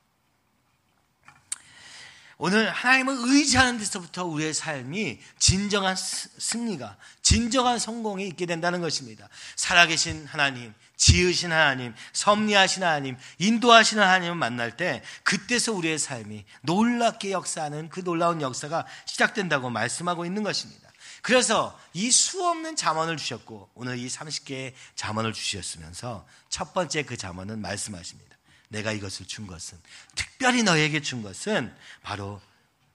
오늘 2.44 2.72
하나님을 2.72 3.16
의지하는 3.20 3.78
데서부터 3.78 4.26
우리의 4.26 4.56
삶이 4.56 5.20
진정한 5.38 5.96
승리가, 5.96 6.98
진정한 7.22 7.78
성공이 7.78 8.28
있게 8.30 8.48
된다는 8.48 8.82
것입니다. 8.82 9.30
살아계신 9.56 10.26
하나님, 10.26 10.74
지으신 11.02 11.52
하나님, 11.52 11.96
섭리하신 12.14 12.84
하나님, 12.84 13.18
인도하시는 13.40 14.02
하나님을 14.04 14.36
만날 14.36 14.78
때 14.78 15.02
그때서 15.24 15.74
우리의 15.74 15.98
삶이 15.98 16.46
놀랍게 16.62 17.32
역사하는 17.32 17.90
그 17.90 18.04
놀라운 18.04 18.40
역사가 18.40 18.86
시작된다고 19.06 19.72
말씀하고 19.72 20.26
있는 20.26 20.44
것입니다. 20.44 20.92
그래서 21.24 21.78
이 21.94 22.12
수없는 22.12 22.76
잠언을 22.76 23.18
주셨고 23.18 23.72
오늘 23.74 23.98
이 23.98 24.08
30개의 24.08 24.74
잠언을 24.94 25.34
주셨으면서 25.34 26.28
첫 26.50 26.72
번째 26.76 27.02
그 27.02 27.18
잠언은 27.18 27.62
말씀하십니다. 27.62 28.38
내가 28.70 28.92
이것을 28.92 29.26
준 29.26 29.48
것은 29.48 29.80
특별히 30.14 30.62
너에게 30.62 31.02
준 31.02 31.24
것은 31.24 31.76
바로 32.04 32.40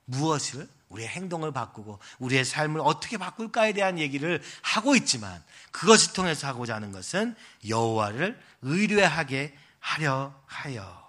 무엇을 0.05 0.65
우리의 0.89 1.09
행동을 1.09 1.51
바꾸고 1.51 1.99
우리의 2.19 2.45
삶을 2.45 2.81
어떻게 2.81 3.17
바꿀까에 3.17 3.73
대한 3.73 3.99
얘기를 3.99 4.41
하고 4.61 4.95
있지만 4.95 5.43
그것을 5.71 6.13
통해서 6.13 6.47
하고자 6.47 6.75
하는 6.75 6.91
것은 6.91 7.35
여호와를 7.67 8.39
의뢰하게 8.61 9.55
하려 9.79 10.33
하여 10.45 11.07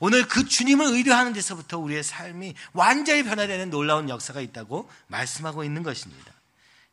오늘 0.00 0.28
그 0.28 0.46
주님을 0.46 0.86
의뢰하는 0.86 1.32
데서부터 1.32 1.78
우리의 1.78 2.04
삶이 2.04 2.54
완전히 2.72 3.24
변화되는 3.24 3.70
놀라운 3.70 4.08
역사가 4.08 4.40
있다고 4.40 4.88
말씀하고 5.08 5.64
있는 5.64 5.82
것입니다. 5.82 6.32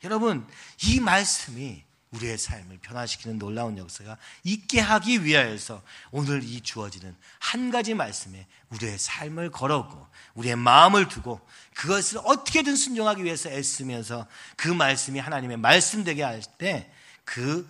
여러분, 0.04 0.48
이 0.84 1.00
말씀이 1.00 1.84
우리의 2.16 2.38
삶을 2.38 2.80
변화시키는 2.80 3.40
놀라운 3.40 3.78
역사가 3.78 4.18
있게 4.44 4.80
하기 4.80 5.24
위하여서 5.24 5.82
오늘 6.12 6.44
이 6.44 6.62
주어지는 6.62 7.16
한 7.40 7.72
가지 7.72 7.94
말씀에 7.94 8.48
우리의 8.70 8.98
삶을 8.98 9.52
걸었고 9.52 10.08
우리의 10.34 10.56
마음을 10.56 11.08
두고 11.08 11.40
그것을 11.76 12.20
어떻게든 12.24 12.76
순종하기 12.76 13.24
위해서 13.24 13.50
애쓰면서 13.50 14.28
그 14.56 14.68
말씀이 14.68 15.20
하나님의 15.20 15.58
말씀 15.58 16.04
되게 16.04 16.24
할 16.24 16.42
때 16.58 16.92
그 17.26 17.68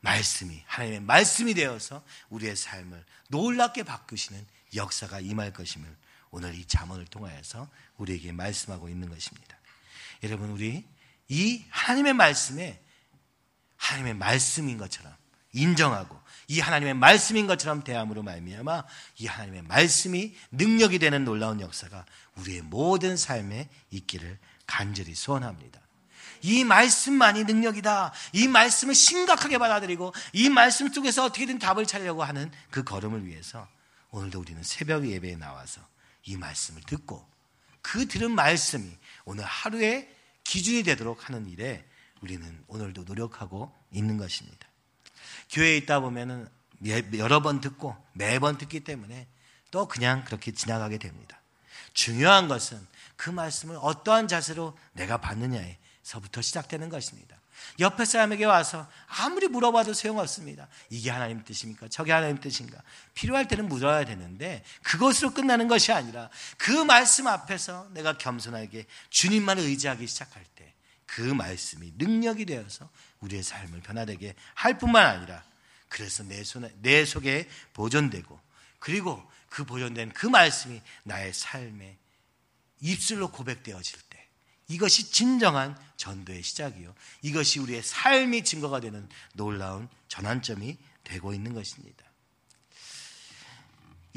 말씀이 0.00 0.62
하나님의 0.66 1.00
말씀이 1.00 1.54
되어서 1.54 2.04
우리의 2.28 2.54
삶을 2.54 3.04
놀랍게 3.28 3.82
바꾸시는 3.82 4.46
역사가 4.74 5.18
임할 5.20 5.52
것임을 5.52 5.88
오늘 6.30 6.54
이 6.54 6.64
잠언을 6.66 7.06
통하여서 7.06 7.68
우리에게 7.96 8.30
말씀하고 8.32 8.88
있는 8.88 9.08
것입니다. 9.08 9.56
여러분 10.22 10.50
우리 10.50 10.84
이 11.28 11.64
하나님의 11.70 12.12
말씀에 12.12 12.80
하나님의 13.78 14.14
말씀인 14.14 14.76
것처럼 14.76 15.12
인정하고 15.52 16.20
이 16.48 16.60
하나님의 16.60 16.94
말씀인 16.94 17.46
것처럼 17.46 17.82
대함으로 17.82 18.22
말미암아 18.22 18.84
이 19.18 19.26
하나님의 19.26 19.62
말씀이 19.62 20.34
능력이 20.52 20.98
되는 20.98 21.24
놀라운 21.24 21.60
역사가 21.60 22.04
우리의 22.36 22.62
모든 22.62 23.16
삶에 23.16 23.68
있기를 23.90 24.38
간절히 24.66 25.14
소원합니다. 25.14 25.80
이 26.42 26.64
말씀만이 26.64 27.44
능력이다. 27.44 28.12
이 28.32 28.48
말씀을 28.48 28.94
심각하게 28.94 29.58
받아들이고 29.58 30.14
이 30.32 30.48
말씀 30.48 30.92
속에서 30.92 31.24
어떻게든 31.24 31.58
답을 31.58 31.86
찾으려고 31.86 32.22
하는 32.22 32.50
그 32.70 32.84
걸음을 32.84 33.26
위해서 33.26 33.66
오늘도 34.10 34.40
우리는 34.40 34.62
새벽 34.62 35.06
예배에 35.06 35.36
나와서 35.36 35.80
이 36.24 36.36
말씀을 36.36 36.82
듣고 36.82 37.26
그 37.82 38.06
들은 38.06 38.30
말씀이 38.30 38.88
오늘 39.24 39.44
하루의 39.44 40.08
기준이 40.44 40.82
되도록 40.82 41.28
하는 41.28 41.46
일에 41.48 41.84
우리는 42.22 42.64
오늘도 42.68 43.04
노력하고 43.04 43.74
있는 43.90 44.16
것입니다. 44.16 44.66
교회에 45.50 45.76
있다 45.78 46.00
보면은 46.00 46.48
여러 47.16 47.42
번 47.42 47.60
듣고 47.60 47.96
매번 48.12 48.58
듣기 48.58 48.80
때문에 48.80 49.26
또 49.70 49.86
그냥 49.86 50.24
그렇게 50.24 50.52
지나가게 50.52 50.98
됩니다. 50.98 51.40
중요한 51.92 52.48
것은 52.48 52.84
그 53.16 53.30
말씀을 53.30 53.76
어떠한 53.80 54.28
자세로 54.28 54.78
내가 54.92 55.18
받느냐에서부터 55.18 56.42
시작되는 56.42 56.88
것입니다. 56.88 57.36
옆에 57.80 58.04
사람에게 58.04 58.44
와서 58.44 58.88
아무리 59.06 59.48
물어봐도 59.48 59.92
소용없습니다. 59.92 60.68
이게 60.90 61.10
하나님 61.10 61.42
뜻입니까? 61.44 61.88
저게 61.88 62.12
하나님 62.12 62.38
뜻인가? 62.38 62.80
필요할 63.14 63.48
때는 63.48 63.68
물어야 63.68 64.04
되는데 64.04 64.62
그것으로 64.82 65.34
끝나는 65.34 65.66
것이 65.66 65.92
아니라 65.92 66.30
그 66.56 66.70
말씀 66.70 67.26
앞에서 67.26 67.88
내가 67.92 68.16
겸손하게 68.16 68.86
주님만을 69.10 69.64
의지하기 69.64 70.06
시작할 70.06 70.44
때 70.54 70.72
그 71.08 71.22
말씀이 71.22 71.94
능력이 71.96 72.44
되어서 72.44 72.88
우리의 73.20 73.42
삶을 73.42 73.80
변화되게 73.80 74.34
할 74.54 74.78
뿐만 74.78 75.06
아니라 75.06 75.42
그래서 75.88 76.22
내 76.22 76.44
손에 76.44 76.70
내 76.80 77.04
속에 77.04 77.48
보존되고 77.72 78.38
그리고 78.78 79.28
그 79.48 79.64
보존된 79.64 80.12
그 80.12 80.26
말씀이 80.26 80.80
나의 81.04 81.32
삶에 81.32 81.96
입술로 82.80 83.32
고백되어질 83.32 83.98
때 84.10 84.28
이것이 84.68 85.10
진정한 85.10 85.76
전도의 85.96 86.42
시작이요. 86.42 86.94
이것이 87.22 87.58
우리의 87.58 87.82
삶이 87.82 88.44
증거가 88.44 88.78
되는 88.78 89.08
놀라운 89.32 89.88
전환점이 90.08 90.76
되고 91.04 91.32
있는 91.32 91.54
것입니다. 91.54 92.04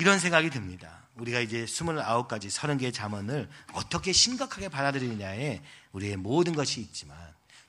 이런 0.01 0.17
생각이 0.17 0.49
듭니다. 0.49 1.03
우리가 1.13 1.41
이제 1.41 1.63
29가지, 1.65 2.47
30개의 2.47 2.91
잠언을 2.91 3.47
어떻게 3.73 4.11
심각하게 4.11 4.67
받아들이느냐에 4.67 5.61
우리의 5.91 6.17
모든 6.17 6.55
것이 6.55 6.81
있지만 6.81 7.15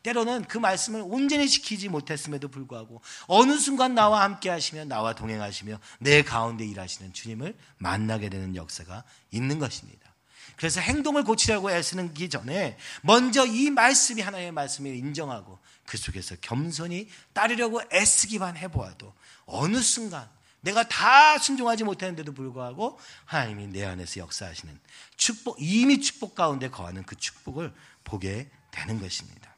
때로는 0.03 0.45
그 0.45 0.57
말씀을 0.57 1.03
온전히 1.05 1.47
지키지 1.47 1.90
못했음에도 1.90 2.49
불구하고 2.49 3.03
어느 3.27 3.59
순간 3.59 3.95
나와 3.95 4.23
함께 4.23 4.49
하시며 4.49 4.87
나와 4.87 5.12
동행하시며 5.12 5.79
내 5.99 6.23
가운데 6.23 6.64
일하시는 6.64 7.12
주님을 7.12 7.55
만나게 7.77 8.31
되는 8.31 8.57
역사가 8.57 9.05
있는 9.31 9.59
것입니다. 9.59 10.01
그래서 10.57 10.81
행동을 10.81 11.25
고치려고 11.25 11.71
애쓰는 11.71 12.14
기 12.14 12.31
전에 12.31 12.79
먼저 13.03 13.45
이 13.45 13.68
말씀이 13.68 14.23
하나님의 14.23 14.53
말씀을 14.53 14.97
인정하고 14.97 15.59
그 15.85 15.99
속에서 15.99 16.35
겸손히 16.40 17.09
따르려고 17.35 17.83
애쓰기만 17.92 18.57
해보아도 18.57 19.12
어느 19.45 19.83
순간 19.83 20.31
내가 20.62 20.88
다 20.88 21.38
순종하지 21.38 21.85
못했는데도 21.85 22.33
불구하고 22.33 22.98
하나님이 23.25 23.68
내 23.68 23.85
안에서 23.85 24.20
역사하시는 24.20 24.81
축복, 25.16 25.57
이미 25.61 26.01
축복 26.01 26.35
가운데 26.35 26.70
거하는 26.70 27.03
그 27.05 27.16
축복을 27.16 27.72
보게 28.05 28.51
되는 28.70 29.01
것입니다. 29.01 29.55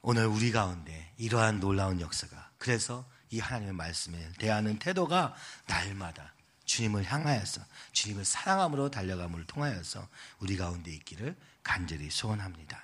오늘 0.00 0.26
우리 0.26 0.52
가운데 0.52 1.12
이러한 1.16 1.60
놀라운 1.60 2.00
역사가 2.00 2.50
그래서 2.58 3.08
이 3.30 3.40
하나님의 3.40 3.74
말씀에 3.74 4.32
대하는 4.38 4.78
태도가 4.78 5.34
날마다 5.66 6.34
주님을 6.64 7.04
향하여서 7.04 7.62
주님을 7.92 8.24
사랑함으로 8.24 8.90
달려감을 8.90 9.46
통하여서 9.46 10.08
우리 10.38 10.56
가운데 10.56 10.90
있기를 10.90 11.36
간절히 11.62 12.10
소원합니다. 12.10 12.83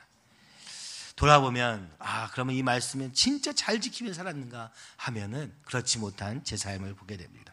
돌아보면 1.20 1.94
아 1.98 2.30
그러면 2.30 2.56
이 2.56 2.62
말씀은 2.62 3.12
진짜 3.12 3.52
잘 3.52 3.78
지키며 3.78 4.14
살았는가 4.14 4.70
하면은 4.96 5.52
그렇지 5.66 5.98
못한 5.98 6.42
제 6.44 6.56
삶을 6.56 6.94
보게 6.94 7.18
됩니다. 7.18 7.52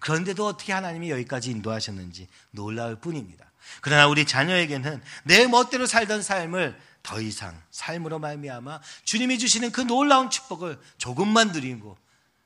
그런데도 0.00 0.46
어떻게 0.46 0.74
하나님이 0.74 1.10
여기까지 1.10 1.50
인도하셨는지 1.50 2.28
놀라울 2.50 2.96
뿐입니다. 2.96 3.50
그러나 3.80 4.06
우리 4.06 4.26
자녀에게는 4.26 5.02
내 5.24 5.46
멋대로 5.46 5.86
살던 5.86 6.20
삶을 6.20 6.78
더 7.02 7.22
이상 7.22 7.58
삶으로 7.70 8.18
말미암아 8.18 8.82
주님이 9.04 9.38
주시는 9.38 9.72
그 9.72 9.80
놀라운 9.80 10.28
축복을 10.28 10.78
조금만 10.98 11.52
누리고 11.52 11.96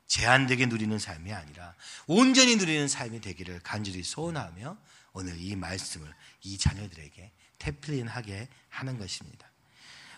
제한되게 0.07 0.67
누리는 0.67 0.97
삶이 0.97 1.33
아니라 1.33 1.75
온전히 2.07 2.55
누리는 2.55 2.87
삶이 2.87 3.19
되기를 3.19 3.59
간절히 3.59 4.03
소원하며 4.03 4.77
오늘 5.11 5.37
이 5.37 5.53
말씀을 5.57 6.07
이 6.43 6.57
자녀들에게 6.57 7.29
태플린하게 7.59 8.47
하는 8.69 8.97
것입니다. 8.97 9.50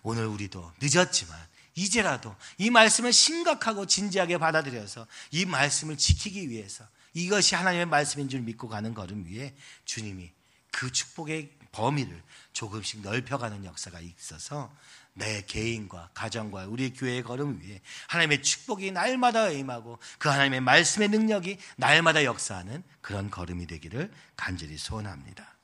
오늘 0.04 0.26
우리도 0.28 0.72
늦었지만 0.82 1.38
이제라도 1.76 2.36
이 2.58 2.70
말씀을 2.70 3.12
심각하고 3.12 3.88
진지하게 3.88 4.38
받아들여서 4.38 5.08
이 5.32 5.46
말씀을 5.46 5.98
지키기 5.98 6.50
위해서 6.50 6.86
이것이 7.14 7.56
하나님의 7.56 7.88
말씀인 7.88 8.30
줄 8.30 8.42
믿고 8.42 8.68
가는 8.68 8.94
걸음 8.94 9.26
위에 9.26 9.56
주님이 9.86 10.32
그 10.72 10.92
축복의 10.92 11.52
범위를 11.72 12.22
조금씩 12.54 13.02
넓혀가는 13.02 13.66
역사가 13.66 14.00
있어서 14.00 14.72
내 15.16 15.44
개인과 15.46 16.10
가정과 16.14 16.66
우리 16.68 16.92
교회의 16.94 17.24
걸음 17.24 17.62
위에 17.62 17.82
하나님의 18.08 18.42
축복이 18.42 18.92
날마다 18.92 19.50
임하고 19.50 20.00
그 20.18 20.30
하나님의 20.30 20.62
말씀의 20.62 21.10
능력이 21.10 21.58
날마다 21.76 22.24
역사하는 22.24 22.84
그런 23.02 23.30
걸음이 23.30 23.68
되기를 23.68 24.12
간절히 24.36 24.78
소원합니다. 24.78 25.56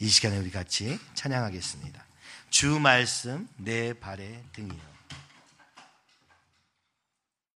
이 0.00 0.08
시간에 0.08 0.38
우리 0.38 0.50
같이 0.50 0.98
찬양하겠습니다. 1.14 2.07
주 2.50 2.78
말씀 2.80 3.48
내 3.56 3.92
발의 3.92 4.44
등이요. 4.52 4.97